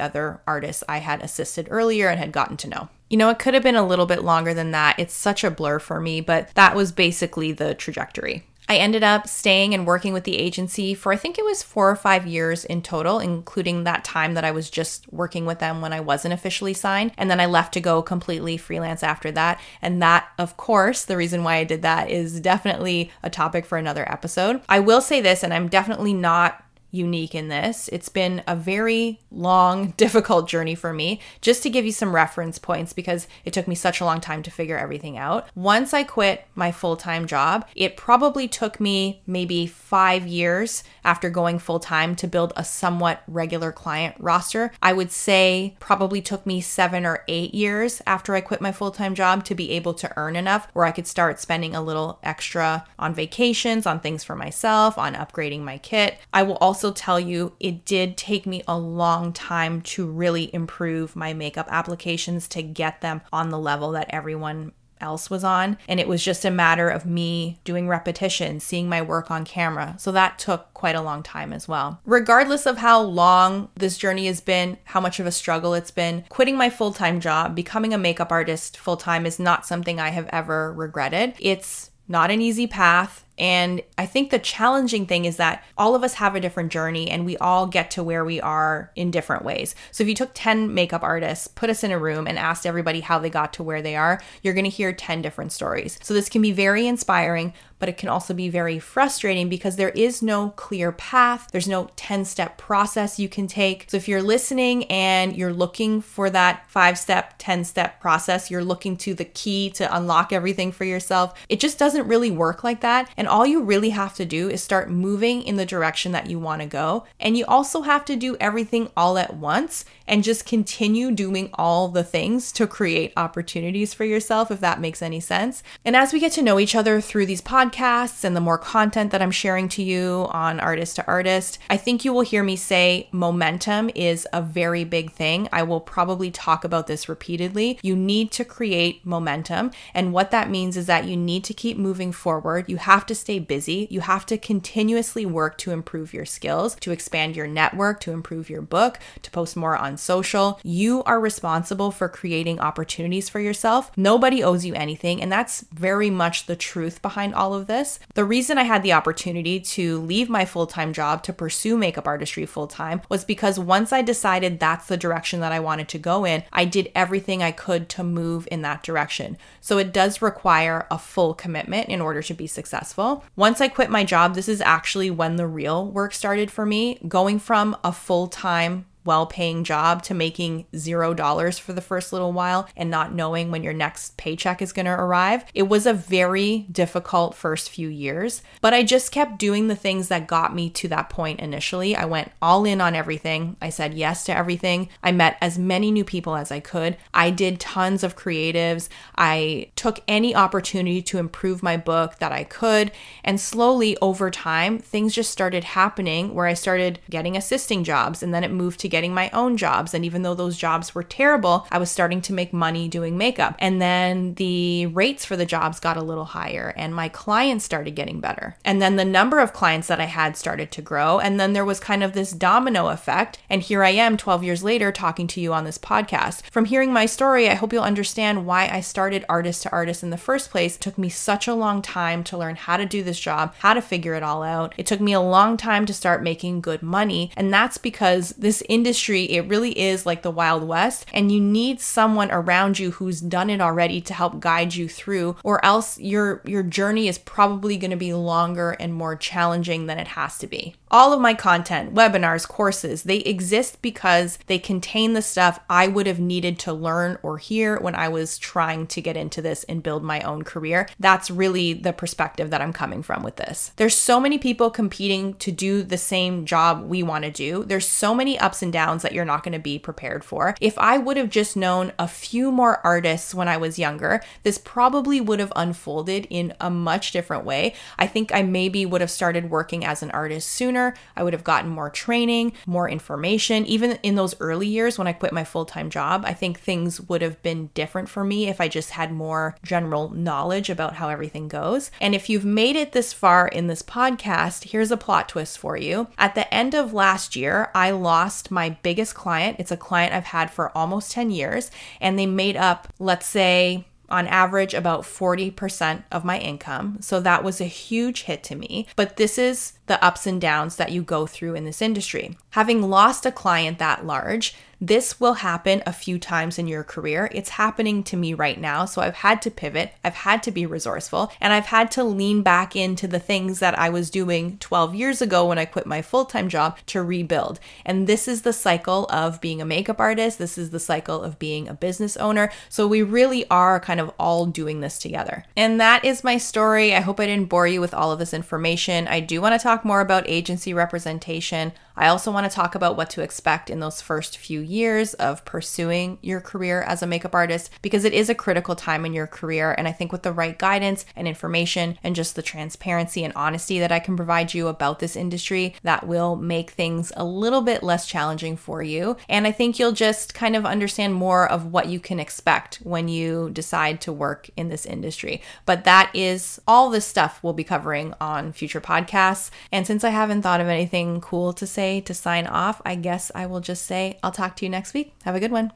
other 0.00 0.40
artists 0.46 0.84
I 0.88 0.98
had 0.98 1.22
assisted 1.22 1.68
earlier 1.70 2.08
and 2.08 2.18
had 2.18 2.32
gotten 2.32 2.56
to 2.58 2.68
know. 2.68 2.88
You 3.10 3.16
know, 3.16 3.30
it 3.30 3.38
could 3.38 3.54
have 3.54 3.62
been 3.62 3.74
a 3.76 3.86
little 3.86 4.06
bit 4.06 4.22
longer 4.22 4.52
than 4.52 4.70
that. 4.72 4.98
It's 4.98 5.14
such 5.14 5.42
a 5.42 5.50
blur 5.50 5.78
for 5.78 6.00
me, 6.00 6.20
but 6.20 6.54
that 6.54 6.76
was 6.76 6.92
basically 6.92 7.52
the 7.52 7.74
trajectory. 7.74 8.44
I 8.68 8.76
ended 8.76 9.02
up 9.02 9.26
staying 9.26 9.72
and 9.72 9.86
working 9.86 10.12
with 10.12 10.24
the 10.24 10.36
agency 10.36 10.92
for 10.92 11.12
I 11.12 11.16
think 11.16 11.38
it 11.38 11.44
was 11.44 11.62
four 11.62 11.90
or 11.90 11.96
five 11.96 12.26
years 12.26 12.64
in 12.64 12.82
total, 12.82 13.18
including 13.18 13.84
that 13.84 14.04
time 14.04 14.34
that 14.34 14.44
I 14.44 14.50
was 14.50 14.68
just 14.68 15.10
working 15.10 15.46
with 15.46 15.58
them 15.58 15.80
when 15.80 15.94
I 15.94 16.00
wasn't 16.00 16.34
officially 16.34 16.74
signed. 16.74 17.12
And 17.16 17.30
then 17.30 17.40
I 17.40 17.46
left 17.46 17.72
to 17.74 17.80
go 17.80 18.02
completely 18.02 18.58
freelance 18.58 19.02
after 19.02 19.32
that. 19.32 19.58
And 19.80 20.02
that, 20.02 20.28
of 20.38 20.56
course, 20.58 21.04
the 21.04 21.16
reason 21.16 21.44
why 21.44 21.56
I 21.56 21.64
did 21.64 21.82
that 21.82 22.10
is 22.10 22.40
definitely 22.40 23.10
a 23.22 23.30
topic 23.30 23.64
for 23.64 23.78
another 23.78 24.10
episode. 24.10 24.60
I 24.68 24.80
will 24.80 25.00
say 25.00 25.20
this, 25.20 25.42
and 25.42 25.54
I'm 25.54 25.68
definitely 25.68 26.12
not 26.12 26.62
unique 26.90 27.34
in 27.34 27.48
this. 27.48 27.88
It's 27.92 28.08
been 28.08 28.42
a 28.46 28.56
very 28.56 29.20
long, 29.30 29.90
difficult 29.96 30.48
journey 30.48 30.74
for 30.74 30.92
me. 30.92 31.20
Just 31.40 31.62
to 31.62 31.70
give 31.70 31.84
you 31.84 31.92
some 31.92 32.14
reference 32.14 32.58
points, 32.58 32.92
because 32.92 33.26
it 33.44 33.52
took 33.52 33.68
me 33.68 33.74
such 33.74 34.00
a 34.00 34.04
long 34.04 34.20
time 34.20 34.42
to 34.42 34.50
figure 34.50 34.78
everything 34.78 35.18
out. 35.18 35.48
Once 35.54 35.92
I 35.92 36.04
quit 36.04 36.46
my 36.54 36.72
full 36.72 36.96
time 36.96 37.26
job, 37.26 37.66
it 37.74 37.96
probably 37.96 38.48
took 38.48 38.80
me 38.80 39.22
maybe 39.26 39.66
five 39.66 40.26
years 40.26 40.84
after 41.04 41.30
going 41.30 41.58
full 41.58 41.80
time 41.80 42.14
to 42.16 42.26
build 42.26 42.52
a 42.56 42.64
somewhat 42.64 43.22
regular 43.26 43.72
client 43.72 44.14
roster. 44.18 44.72
I 44.82 44.92
would 44.92 45.10
say 45.10 45.76
probably 45.80 46.20
took 46.20 46.46
me 46.46 46.60
seven 46.60 47.04
or 47.04 47.24
eight 47.28 47.54
years 47.54 48.00
after 48.06 48.34
I 48.34 48.40
quit 48.40 48.60
my 48.60 48.72
full 48.72 48.90
time 48.90 49.14
job 49.14 49.44
to 49.46 49.54
be 49.54 49.70
able 49.72 49.94
to 49.94 50.12
earn 50.16 50.36
enough 50.36 50.68
where 50.72 50.84
I 50.84 50.92
could 50.92 51.06
start 51.06 51.40
spending 51.40 51.74
a 51.74 51.82
little 51.82 52.18
extra 52.22 52.86
on 52.98 53.14
vacations, 53.14 53.86
on 53.86 54.00
things 54.00 54.24
for 54.24 54.36
myself, 54.36 54.98
on 54.98 55.14
upgrading 55.14 55.62
my 55.62 55.78
kit. 55.78 56.18
I 56.32 56.42
will 56.42 56.56
also 56.56 56.77
tell 56.92 57.20
you 57.20 57.52
it 57.60 57.84
did 57.84 58.16
take 58.16 58.46
me 58.46 58.62
a 58.66 58.78
long 58.78 59.32
time 59.32 59.82
to 59.82 60.06
really 60.06 60.52
improve 60.54 61.16
my 61.16 61.34
makeup 61.34 61.68
applications 61.70 62.48
to 62.48 62.62
get 62.62 63.00
them 63.00 63.20
on 63.32 63.50
the 63.50 63.58
level 63.58 63.92
that 63.92 64.08
everyone 64.10 64.72
else 65.00 65.30
was 65.30 65.44
on. 65.44 65.78
And 65.88 66.00
it 66.00 66.08
was 66.08 66.24
just 66.24 66.44
a 66.44 66.50
matter 66.50 66.88
of 66.88 67.06
me 67.06 67.58
doing 67.64 67.88
repetition, 67.88 68.60
seeing 68.60 68.88
my 68.88 69.02
work 69.02 69.30
on 69.30 69.44
camera. 69.44 69.94
So 69.98 70.12
that 70.12 70.38
took 70.38 70.72
quite 70.74 70.96
a 70.96 71.02
long 71.02 71.22
time 71.22 71.52
as 71.52 71.68
well. 71.68 72.00
Regardless 72.04 72.66
of 72.66 72.78
how 72.78 73.00
long 73.00 73.68
this 73.76 73.98
journey 73.98 74.26
has 74.26 74.40
been, 74.40 74.78
how 74.84 75.00
much 75.00 75.20
of 75.20 75.26
a 75.26 75.32
struggle 75.32 75.74
it's 75.74 75.90
been, 75.90 76.24
quitting 76.28 76.56
my 76.56 76.70
full 76.70 76.92
time 76.92 77.20
job, 77.20 77.54
becoming 77.54 77.94
a 77.94 77.98
makeup 77.98 78.32
artist 78.32 78.76
full 78.76 78.96
time 78.96 79.26
is 79.26 79.38
not 79.38 79.66
something 79.66 80.00
I 80.00 80.10
have 80.10 80.28
ever 80.32 80.72
regretted. 80.72 81.34
It's 81.38 81.90
not 82.06 82.30
an 82.30 82.40
easy 82.40 82.66
path. 82.66 83.24
And 83.38 83.82
I 83.96 84.06
think 84.06 84.30
the 84.30 84.38
challenging 84.38 85.06
thing 85.06 85.24
is 85.24 85.36
that 85.36 85.64
all 85.76 85.94
of 85.94 86.02
us 86.02 86.14
have 86.14 86.34
a 86.34 86.40
different 86.40 86.72
journey 86.72 87.10
and 87.10 87.24
we 87.24 87.36
all 87.38 87.66
get 87.66 87.90
to 87.92 88.02
where 88.02 88.24
we 88.24 88.40
are 88.40 88.90
in 88.96 89.10
different 89.10 89.44
ways. 89.44 89.74
So 89.92 90.02
if 90.02 90.08
you 90.08 90.14
took 90.14 90.30
10 90.34 90.74
makeup 90.74 91.02
artists, 91.02 91.46
put 91.46 91.70
us 91.70 91.84
in 91.84 91.90
a 91.90 91.98
room 91.98 92.26
and 92.26 92.38
asked 92.38 92.66
everybody 92.66 93.00
how 93.00 93.18
they 93.18 93.30
got 93.30 93.52
to 93.54 93.62
where 93.62 93.82
they 93.82 93.96
are, 93.96 94.20
you're 94.42 94.54
going 94.54 94.64
to 94.64 94.70
hear 94.70 94.92
10 94.92 95.22
different 95.22 95.52
stories. 95.52 95.98
So 96.02 96.14
this 96.14 96.28
can 96.28 96.42
be 96.42 96.52
very 96.52 96.86
inspiring, 96.86 97.52
but 97.78 97.88
it 97.88 97.96
can 97.96 98.08
also 98.08 98.34
be 98.34 98.48
very 98.48 98.78
frustrating 98.78 99.48
because 99.48 99.76
there 99.76 99.90
is 99.90 100.22
no 100.22 100.50
clear 100.50 100.92
path. 100.92 101.48
There's 101.52 101.68
no 101.68 101.90
10 101.96 102.24
step 102.24 102.58
process 102.58 103.18
you 103.18 103.28
can 103.28 103.46
take. 103.46 103.86
So 103.88 103.96
if 103.96 104.08
you're 104.08 104.22
listening 104.22 104.84
and 104.84 105.36
you're 105.36 105.52
looking 105.52 106.00
for 106.00 106.30
that 106.30 106.68
five 106.68 106.98
step, 106.98 107.34
10 107.38 107.64
step 107.64 108.00
process, 108.00 108.50
you're 108.50 108.64
looking 108.64 108.96
to 108.98 109.14
the 109.14 109.24
key 109.24 109.70
to 109.70 109.96
unlock 109.96 110.32
everything 110.32 110.72
for 110.72 110.84
yourself, 110.84 111.38
it 111.48 111.60
just 111.60 111.78
doesn't 111.78 112.08
really 112.08 112.30
work 112.30 112.64
like 112.64 112.80
that. 112.80 113.10
And 113.16 113.27
all 113.28 113.46
you 113.46 113.62
really 113.62 113.90
have 113.90 114.14
to 114.16 114.24
do 114.24 114.48
is 114.48 114.62
start 114.62 114.90
moving 114.90 115.42
in 115.42 115.56
the 115.56 115.66
direction 115.66 116.12
that 116.12 116.28
you 116.28 116.38
want 116.38 116.62
to 116.62 116.66
go. 116.66 117.04
And 117.20 117.36
you 117.36 117.44
also 117.46 117.82
have 117.82 118.04
to 118.06 118.16
do 118.16 118.36
everything 118.40 118.90
all 118.96 119.18
at 119.18 119.36
once 119.36 119.84
and 120.06 120.24
just 120.24 120.46
continue 120.46 121.10
doing 121.10 121.50
all 121.54 121.88
the 121.88 122.02
things 122.02 122.50
to 122.52 122.66
create 122.66 123.12
opportunities 123.16 123.92
for 123.92 124.04
yourself, 124.04 124.50
if 124.50 124.60
that 124.60 124.80
makes 124.80 125.02
any 125.02 125.20
sense. 125.20 125.62
And 125.84 125.94
as 125.94 126.12
we 126.12 126.20
get 126.20 126.32
to 126.32 126.42
know 126.42 126.58
each 126.58 126.74
other 126.74 127.00
through 127.00 127.26
these 127.26 127.42
podcasts 127.42 128.24
and 128.24 128.34
the 128.34 128.40
more 128.40 128.58
content 128.58 129.10
that 129.12 129.22
I'm 129.22 129.30
sharing 129.30 129.68
to 129.70 129.82
you 129.82 130.26
on 130.30 130.60
Artist 130.60 130.96
to 130.96 131.06
Artist, 131.06 131.58
I 131.68 131.76
think 131.76 132.04
you 132.04 132.12
will 132.12 132.22
hear 132.22 132.42
me 132.42 132.56
say 132.56 133.08
momentum 133.12 133.90
is 133.94 134.26
a 134.32 134.40
very 134.40 134.84
big 134.84 135.12
thing. 135.12 135.48
I 135.52 135.62
will 135.62 135.80
probably 135.80 136.30
talk 136.30 136.64
about 136.64 136.86
this 136.86 137.08
repeatedly. 137.08 137.78
You 137.82 137.94
need 137.94 138.32
to 138.32 138.44
create 138.44 139.04
momentum. 139.04 139.70
And 139.92 140.12
what 140.12 140.30
that 140.30 140.50
means 140.50 140.76
is 140.76 140.86
that 140.86 141.04
you 141.04 141.16
need 141.16 141.44
to 141.44 141.54
keep 141.54 141.76
moving 141.76 142.12
forward. 142.12 142.64
You 142.68 142.78
have 142.78 143.04
to 143.06 143.14
stay 143.18 143.38
busy. 143.38 143.86
You 143.90 144.00
have 144.00 144.26
to 144.26 144.38
continuously 144.38 145.26
work 145.26 145.58
to 145.58 145.70
improve 145.70 146.12
your 146.12 146.24
skills, 146.24 146.74
to 146.76 146.92
expand 146.92 147.36
your 147.36 147.46
network, 147.46 148.00
to 148.00 148.12
improve 148.12 148.50
your 148.50 148.62
book, 148.62 148.98
to 149.22 149.30
post 149.30 149.56
more 149.56 149.76
on 149.76 149.96
social. 149.96 150.60
You 150.62 151.02
are 151.04 151.20
responsible 151.20 151.90
for 151.90 152.08
creating 152.08 152.60
opportunities 152.60 153.28
for 153.28 153.40
yourself. 153.40 153.90
Nobody 153.96 154.42
owes 154.42 154.64
you 154.64 154.74
anything. 154.74 155.22
And 155.22 155.30
that's 155.30 155.64
very 155.72 156.10
much 156.10 156.46
the 156.46 156.56
truth 156.56 157.02
behind 157.02 157.34
all 157.34 157.54
of 157.54 157.66
this. 157.66 157.98
The 158.14 158.24
reason 158.24 158.58
I 158.58 158.64
had 158.64 158.82
the 158.82 158.92
opportunity 158.92 159.60
to 159.60 160.00
leave 160.00 160.28
my 160.28 160.44
full 160.44 160.66
time 160.66 160.92
job 160.92 161.22
to 161.24 161.32
pursue 161.32 161.76
makeup 161.76 162.06
artistry 162.06 162.46
full 162.46 162.66
time 162.66 163.02
was 163.08 163.24
because 163.24 163.58
once 163.58 163.92
I 163.92 164.02
decided 164.02 164.58
that's 164.58 164.86
the 164.86 164.96
direction 164.96 165.40
that 165.40 165.52
I 165.52 165.60
wanted 165.60 165.88
to 165.88 165.98
go 165.98 166.24
in, 166.24 166.42
I 166.52 166.64
did 166.64 166.92
everything 166.94 167.42
I 167.42 167.52
could 167.52 167.88
to 167.90 168.04
move 168.04 168.48
in 168.50 168.62
that 168.62 168.82
direction. 168.82 169.36
So 169.60 169.78
it 169.78 169.92
does 169.92 170.22
require 170.22 170.86
a 170.90 170.98
full 170.98 171.34
commitment 171.34 171.88
in 171.88 172.00
order 172.00 172.22
to 172.22 172.34
be 172.34 172.46
successful. 172.46 172.97
Once 173.36 173.60
I 173.60 173.68
quit 173.68 173.90
my 173.90 174.02
job, 174.02 174.34
this 174.34 174.48
is 174.48 174.60
actually 174.60 175.10
when 175.10 175.36
the 175.36 175.46
real 175.46 175.88
work 175.88 176.12
started 176.12 176.50
for 176.50 176.66
me. 176.66 176.98
Going 177.06 177.38
from 177.38 177.76
a 177.84 177.92
full 177.92 178.26
time 178.26 178.86
well 179.08 179.24
paying 179.24 179.64
job 179.64 180.02
to 180.02 180.12
making 180.12 180.66
zero 180.76 181.14
dollars 181.14 181.58
for 181.58 181.72
the 181.72 181.80
first 181.80 182.12
little 182.12 182.30
while 182.30 182.68
and 182.76 182.90
not 182.90 183.14
knowing 183.14 183.50
when 183.50 183.62
your 183.62 183.72
next 183.72 184.18
paycheck 184.18 184.60
is 184.60 184.74
going 184.74 184.84
to 184.84 184.92
arrive. 184.92 185.46
It 185.54 185.62
was 185.62 185.86
a 185.86 185.94
very 185.94 186.66
difficult 186.70 187.34
first 187.34 187.70
few 187.70 187.88
years, 187.88 188.42
but 188.60 188.74
I 188.74 188.82
just 188.82 189.10
kept 189.10 189.38
doing 189.38 189.68
the 189.68 189.74
things 189.74 190.08
that 190.08 190.26
got 190.26 190.54
me 190.54 190.68
to 190.68 190.88
that 190.88 191.08
point 191.08 191.40
initially. 191.40 191.96
I 191.96 192.04
went 192.04 192.32
all 192.42 192.66
in 192.66 192.82
on 192.82 192.94
everything. 192.94 193.56
I 193.62 193.70
said 193.70 193.94
yes 193.94 194.24
to 194.24 194.36
everything. 194.36 194.90
I 195.02 195.10
met 195.12 195.38
as 195.40 195.58
many 195.58 195.90
new 195.90 196.04
people 196.04 196.36
as 196.36 196.52
I 196.52 196.60
could. 196.60 196.98
I 197.14 197.30
did 197.30 197.58
tons 197.58 198.04
of 198.04 198.14
creatives. 198.14 198.90
I 199.16 199.70
took 199.74 200.00
any 200.06 200.36
opportunity 200.36 201.00
to 201.00 201.16
improve 201.16 201.62
my 201.62 201.78
book 201.78 202.18
that 202.18 202.30
I 202.30 202.44
could. 202.44 202.92
And 203.24 203.40
slowly 203.40 203.96
over 204.02 204.30
time, 204.30 204.78
things 204.78 205.14
just 205.14 205.30
started 205.30 205.64
happening 205.64 206.34
where 206.34 206.46
I 206.46 206.52
started 206.52 206.98
getting 207.08 207.38
assisting 207.38 207.84
jobs 207.84 208.22
and 208.22 208.34
then 208.34 208.44
it 208.44 208.50
moved 208.50 208.80
to 208.80 208.88
getting 208.98 209.14
my 209.14 209.30
own 209.30 209.56
jobs. 209.56 209.94
And 209.94 210.04
even 210.04 210.22
though 210.22 210.34
those 210.34 210.58
jobs 210.58 210.92
were 210.92 211.04
terrible, 211.04 211.68
I 211.70 211.78
was 211.78 211.88
starting 211.88 212.20
to 212.22 212.32
make 212.32 212.52
money 212.52 212.88
doing 212.88 213.16
makeup. 213.16 213.54
And 213.60 213.80
then 213.80 214.34
the 214.34 214.86
rates 214.86 215.24
for 215.24 215.36
the 215.36 215.46
jobs 215.46 215.78
got 215.78 215.96
a 215.96 216.02
little 216.02 216.24
higher 216.24 216.74
and 216.76 216.92
my 216.92 217.08
clients 217.08 217.64
started 217.64 217.94
getting 217.94 218.18
better. 218.18 218.56
And 218.64 218.82
then 218.82 218.96
the 218.96 219.04
number 219.04 219.38
of 219.38 219.52
clients 219.52 219.86
that 219.86 220.00
I 220.00 220.06
had 220.06 220.36
started 220.36 220.72
to 220.72 220.82
grow. 220.82 221.20
And 221.20 221.38
then 221.38 221.52
there 221.52 221.64
was 221.64 221.78
kind 221.78 222.02
of 222.02 222.12
this 222.12 222.32
domino 222.32 222.88
effect. 222.88 223.38
And 223.48 223.62
here 223.62 223.84
I 223.84 223.90
am 223.90 224.16
12 224.16 224.42
years 224.42 224.64
later 224.64 224.90
talking 224.90 225.28
to 225.28 225.40
you 225.40 225.52
on 225.52 225.62
this 225.62 225.78
podcast. 225.78 226.42
From 226.50 226.64
hearing 226.64 226.92
my 226.92 227.06
story, 227.06 227.48
I 227.48 227.54
hope 227.54 227.72
you'll 227.72 227.84
understand 227.84 228.46
why 228.46 228.68
I 228.68 228.80
started 228.80 229.24
Artist 229.28 229.62
to 229.62 229.70
Artist 229.70 230.02
in 230.02 230.10
the 230.10 230.16
first 230.16 230.50
place. 230.50 230.74
It 230.74 230.80
took 230.80 230.98
me 230.98 231.08
such 231.08 231.46
a 231.46 231.54
long 231.54 231.82
time 231.82 232.24
to 232.24 232.36
learn 232.36 232.56
how 232.56 232.76
to 232.76 232.84
do 232.84 233.04
this 233.04 233.20
job, 233.20 233.54
how 233.58 233.74
to 233.74 233.80
figure 233.80 234.14
it 234.14 234.24
all 234.24 234.42
out. 234.42 234.74
It 234.76 234.86
took 234.86 235.00
me 235.00 235.12
a 235.12 235.20
long 235.20 235.56
time 235.56 235.86
to 235.86 235.94
start 235.94 236.20
making 236.20 236.62
good 236.62 236.82
money. 236.82 237.30
And 237.36 237.54
that's 237.54 237.78
because 237.78 238.30
this 238.30 238.60
industry, 238.78 239.24
it 239.24 239.48
really 239.48 239.76
is 239.78 240.06
like 240.06 240.22
the 240.22 240.30
Wild 240.30 240.62
West. 240.62 241.04
And 241.12 241.32
you 241.32 241.40
need 241.40 241.80
someone 241.80 242.30
around 242.30 242.78
you 242.78 242.92
who's 242.92 243.20
done 243.20 243.50
it 243.50 243.60
already 243.60 244.00
to 244.02 244.14
help 244.14 244.38
guide 244.38 244.74
you 244.74 244.88
through, 244.88 245.36
or 245.42 245.64
else 245.64 245.98
your 245.98 246.40
your 246.44 246.62
journey 246.62 247.08
is 247.08 247.18
probably 247.18 247.76
going 247.76 247.90
to 247.90 247.96
be 247.96 248.14
longer 248.14 248.70
and 248.78 248.94
more 248.94 249.16
challenging 249.16 249.86
than 249.86 249.98
it 249.98 250.08
has 250.08 250.38
to 250.38 250.46
be. 250.46 250.74
All 250.90 251.12
of 251.12 251.20
my 251.20 251.34
content, 251.34 251.94
webinars, 251.94 252.48
courses, 252.48 253.02
they 253.02 253.18
exist 253.18 253.82
because 253.82 254.38
they 254.46 254.58
contain 254.58 255.12
the 255.12 255.20
stuff 255.20 255.60
I 255.68 255.86
would 255.86 256.06
have 256.06 256.18
needed 256.18 256.58
to 256.60 256.72
learn 256.72 257.18
or 257.22 257.36
hear 257.36 257.78
when 257.78 257.94
I 257.94 258.08
was 258.08 258.38
trying 258.38 258.86
to 258.88 259.02
get 259.02 259.16
into 259.16 259.42
this 259.42 259.64
and 259.64 259.82
build 259.82 260.02
my 260.02 260.20
own 260.22 260.44
career. 260.44 260.88
That's 260.98 261.30
really 261.30 261.74
the 261.74 261.92
perspective 261.92 262.48
that 262.50 262.62
I'm 262.62 262.72
coming 262.72 263.02
from 263.02 263.22
with 263.22 263.36
this. 263.36 263.72
There's 263.76 263.94
so 263.94 264.18
many 264.18 264.38
people 264.38 264.70
competing 264.70 265.34
to 265.34 265.52
do 265.52 265.82
the 265.82 265.98
same 265.98 266.46
job 266.46 266.88
we 266.88 267.02
want 267.02 267.24
to 267.24 267.30
do. 267.30 267.64
There's 267.64 267.86
so 267.86 268.14
many 268.14 268.38
ups 268.38 268.62
and 268.62 268.72
downs 268.72 269.02
that 269.02 269.12
you're 269.12 269.26
not 269.26 269.42
going 269.42 269.52
to 269.52 269.58
be 269.58 269.78
prepared 269.78 270.24
for. 270.24 270.54
If 270.58 270.78
I 270.78 270.96
would 270.96 271.18
have 271.18 271.28
just 271.28 271.54
known 271.54 271.92
a 271.98 272.08
few 272.08 272.50
more 272.50 272.80
artists 272.84 273.34
when 273.34 273.48
I 273.48 273.58
was 273.58 273.78
younger, 273.78 274.22
this 274.42 274.56
probably 274.56 275.20
would 275.20 275.40
have 275.40 275.52
unfolded 275.54 276.26
in 276.30 276.54
a 276.60 276.70
much 276.70 277.12
different 277.12 277.44
way. 277.44 277.74
I 277.98 278.06
think 278.06 278.32
I 278.32 278.40
maybe 278.40 278.86
would 278.86 279.02
have 279.02 279.10
started 279.10 279.50
working 279.50 279.84
as 279.84 280.02
an 280.02 280.10
artist 280.12 280.48
sooner 280.48 280.77
sooner. 280.78 280.94
I 281.16 281.22
would 281.22 281.32
have 281.32 281.44
gotten 281.44 281.70
more 281.70 281.90
training, 281.90 282.52
more 282.66 282.88
information. 282.88 283.66
Even 283.66 283.92
in 284.02 284.14
those 284.14 284.38
early 284.40 284.66
years 284.66 284.98
when 284.98 285.06
I 285.06 285.12
quit 285.12 285.32
my 285.32 285.44
full 285.44 285.64
time 285.64 285.90
job, 285.90 286.24
I 286.24 286.32
think 286.32 286.58
things 286.58 287.00
would 287.00 287.22
have 287.22 287.42
been 287.42 287.70
different 287.74 288.08
for 288.08 288.24
me 288.24 288.48
if 288.48 288.60
I 288.60 288.68
just 288.68 288.90
had 288.90 289.12
more 289.12 289.56
general 289.62 290.10
knowledge 290.10 290.70
about 290.70 290.94
how 290.94 291.08
everything 291.08 291.48
goes. 291.48 291.90
And 292.00 292.14
if 292.14 292.28
you've 292.28 292.44
made 292.44 292.76
it 292.76 292.92
this 292.92 293.12
far 293.12 293.48
in 293.48 293.66
this 293.66 293.82
podcast, 293.82 294.70
here's 294.70 294.90
a 294.90 294.96
plot 294.96 295.28
twist 295.28 295.58
for 295.58 295.76
you. 295.76 296.08
At 296.16 296.34
the 296.34 296.52
end 296.52 296.74
of 296.74 296.94
last 296.94 297.36
year, 297.36 297.70
I 297.74 297.90
lost 297.90 298.50
my 298.50 298.70
biggest 298.70 299.14
client. 299.14 299.56
It's 299.58 299.72
a 299.72 299.76
client 299.76 300.14
I've 300.14 300.26
had 300.26 300.50
for 300.50 300.76
almost 300.76 301.12
10 301.12 301.30
years, 301.30 301.70
and 302.00 302.18
they 302.18 302.26
made 302.26 302.56
up, 302.56 302.88
let's 302.98 303.26
say, 303.26 303.84
on 304.08 304.26
average 304.26 304.74
about 304.74 305.02
40% 305.02 306.04
of 306.10 306.24
my 306.24 306.38
income. 306.38 306.98
So 307.00 307.20
that 307.20 307.44
was 307.44 307.60
a 307.60 307.64
huge 307.64 308.22
hit 308.22 308.42
to 308.44 308.54
me. 308.54 308.86
But 308.96 309.16
this 309.16 309.38
is 309.38 309.74
the 309.86 310.02
ups 310.02 310.26
and 310.26 310.40
downs 310.40 310.76
that 310.76 310.92
you 310.92 311.02
go 311.02 311.26
through 311.26 311.54
in 311.54 311.64
this 311.64 311.82
industry. 311.82 312.38
Having 312.50 312.82
lost 312.82 313.26
a 313.26 313.32
client 313.32 313.78
that 313.78 314.06
large, 314.06 314.54
this 314.80 315.18
will 315.18 315.34
happen 315.34 315.82
a 315.86 315.92
few 315.92 316.18
times 316.18 316.58
in 316.58 316.68
your 316.68 316.84
career. 316.84 317.28
It's 317.32 317.50
happening 317.50 318.02
to 318.04 318.16
me 318.16 318.34
right 318.34 318.60
now. 318.60 318.84
So 318.84 319.02
I've 319.02 319.16
had 319.16 319.42
to 319.42 319.50
pivot, 319.50 319.92
I've 320.04 320.14
had 320.14 320.42
to 320.44 320.50
be 320.50 320.66
resourceful, 320.66 321.32
and 321.40 321.52
I've 321.52 321.66
had 321.66 321.90
to 321.92 322.04
lean 322.04 322.42
back 322.42 322.76
into 322.76 323.08
the 323.08 323.18
things 323.18 323.58
that 323.58 323.78
I 323.78 323.88
was 323.88 324.10
doing 324.10 324.58
12 324.58 324.94
years 324.94 325.20
ago 325.20 325.46
when 325.46 325.58
I 325.58 325.64
quit 325.64 325.86
my 325.86 326.02
full 326.02 326.24
time 326.24 326.48
job 326.48 326.78
to 326.86 327.02
rebuild. 327.02 327.58
And 327.84 328.06
this 328.06 328.28
is 328.28 328.42
the 328.42 328.52
cycle 328.52 329.06
of 329.10 329.40
being 329.40 329.60
a 329.60 329.66
makeup 329.66 330.00
artist. 330.00 330.38
This 330.38 330.56
is 330.56 330.70
the 330.70 330.80
cycle 330.80 331.22
of 331.22 331.38
being 331.38 331.68
a 331.68 331.74
business 331.74 332.16
owner. 332.16 332.50
So 332.68 332.86
we 332.86 333.02
really 333.02 333.48
are 333.50 333.80
kind 333.80 334.00
of 334.00 334.12
all 334.18 334.46
doing 334.46 334.80
this 334.80 334.98
together. 334.98 335.44
And 335.56 335.80
that 335.80 336.04
is 336.04 336.24
my 336.24 336.36
story. 336.36 336.94
I 336.94 337.00
hope 337.00 337.20
I 337.20 337.26
didn't 337.26 337.48
bore 337.48 337.66
you 337.66 337.80
with 337.80 337.94
all 337.94 338.12
of 338.12 338.18
this 338.18 338.34
information. 338.34 339.08
I 339.08 339.20
do 339.20 339.40
want 339.40 339.58
to 339.58 339.62
talk 339.62 339.84
more 339.84 340.00
about 340.00 340.28
agency 340.28 340.72
representation. 340.72 341.72
I 341.98 342.06
also 342.06 342.30
want 342.30 342.48
to 342.48 342.54
talk 342.54 342.76
about 342.76 342.96
what 342.96 343.10
to 343.10 343.22
expect 343.22 343.68
in 343.70 343.80
those 343.80 344.00
first 344.00 344.38
few 344.38 344.60
years 344.60 345.14
of 345.14 345.44
pursuing 345.44 346.18
your 346.22 346.40
career 346.40 346.80
as 346.82 347.02
a 347.02 347.08
makeup 347.08 347.34
artist 347.34 347.70
because 347.82 348.04
it 348.04 348.12
is 348.12 348.30
a 348.30 348.36
critical 348.36 348.76
time 348.76 349.04
in 349.04 349.12
your 349.12 349.26
career. 349.26 349.74
And 349.76 349.88
I 349.88 349.92
think 349.92 350.12
with 350.12 350.22
the 350.22 350.32
right 350.32 350.56
guidance 350.56 351.04
and 351.16 351.26
information 351.26 351.98
and 352.04 352.14
just 352.14 352.36
the 352.36 352.42
transparency 352.42 353.24
and 353.24 353.32
honesty 353.34 353.80
that 353.80 353.90
I 353.90 353.98
can 353.98 354.16
provide 354.16 354.54
you 354.54 354.68
about 354.68 355.00
this 355.00 355.16
industry, 355.16 355.74
that 355.82 356.06
will 356.06 356.36
make 356.36 356.70
things 356.70 357.12
a 357.16 357.24
little 357.24 357.62
bit 357.62 357.82
less 357.82 358.06
challenging 358.06 358.56
for 358.56 358.80
you. 358.80 359.16
And 359.28 359.44
I 359.44 359.50
think 359.50 359.80
you'll 359.80 359.90
just 359.90 360.34
kind 360.34 360.54
of 360.54 360.64
understand 360.64 361.14
more 361.14 361.50
of 361.50 361.72
what 361.72 361.88
you 361.88 361.98
can 361.98 362.20
expect 362.20 362.76
when 362.84 363.08
you 363.08 363.50
decide 363.50 364.00
to 364.02 364.12
work 364.12 364.48
in 364.56 364.68
this 364.68 364.86
industry. 364.86 365.42
But 365.66 365.82
that 365.82 366.12
is 366.14 366.60
all 366.68 366.90
this 366.90 367.06
stuff 367.06 367.40
we'll 367.42 367.54
be 367.54 367.64
covering 367.64 368.14
on 368.20 368.52
future 368.52 368.80
podcasts. 368.80 369.50
And 369.72 369.84
since 369.84 370.04
I 370.04 370.10
haven't 370.10 370.42
thought 370.42 370.60
of 370.60 370.68
anything 370.68 371.20
cool 371.20 371.52
to 371.54 371.66
say, 371.66 371.87
to 372.08 372.14
sign 372.14 372.46
off, 372.46 372.80
I 372.84 372.94
guess 372.94 373.30
I 373.34 373.44
will 373.46 373.60
just 373.60 373.84
say 373.84 374.18
I'll 374.22 374.38
talk 374.40 374.56
to 374.56 374.64
you 374.64 374.70
next 374.70 374.94
week. 374.94 375.14
Have 375.24 375.34
a 375.34 375.40
good 375.40 375.52
one. 375.52 375.72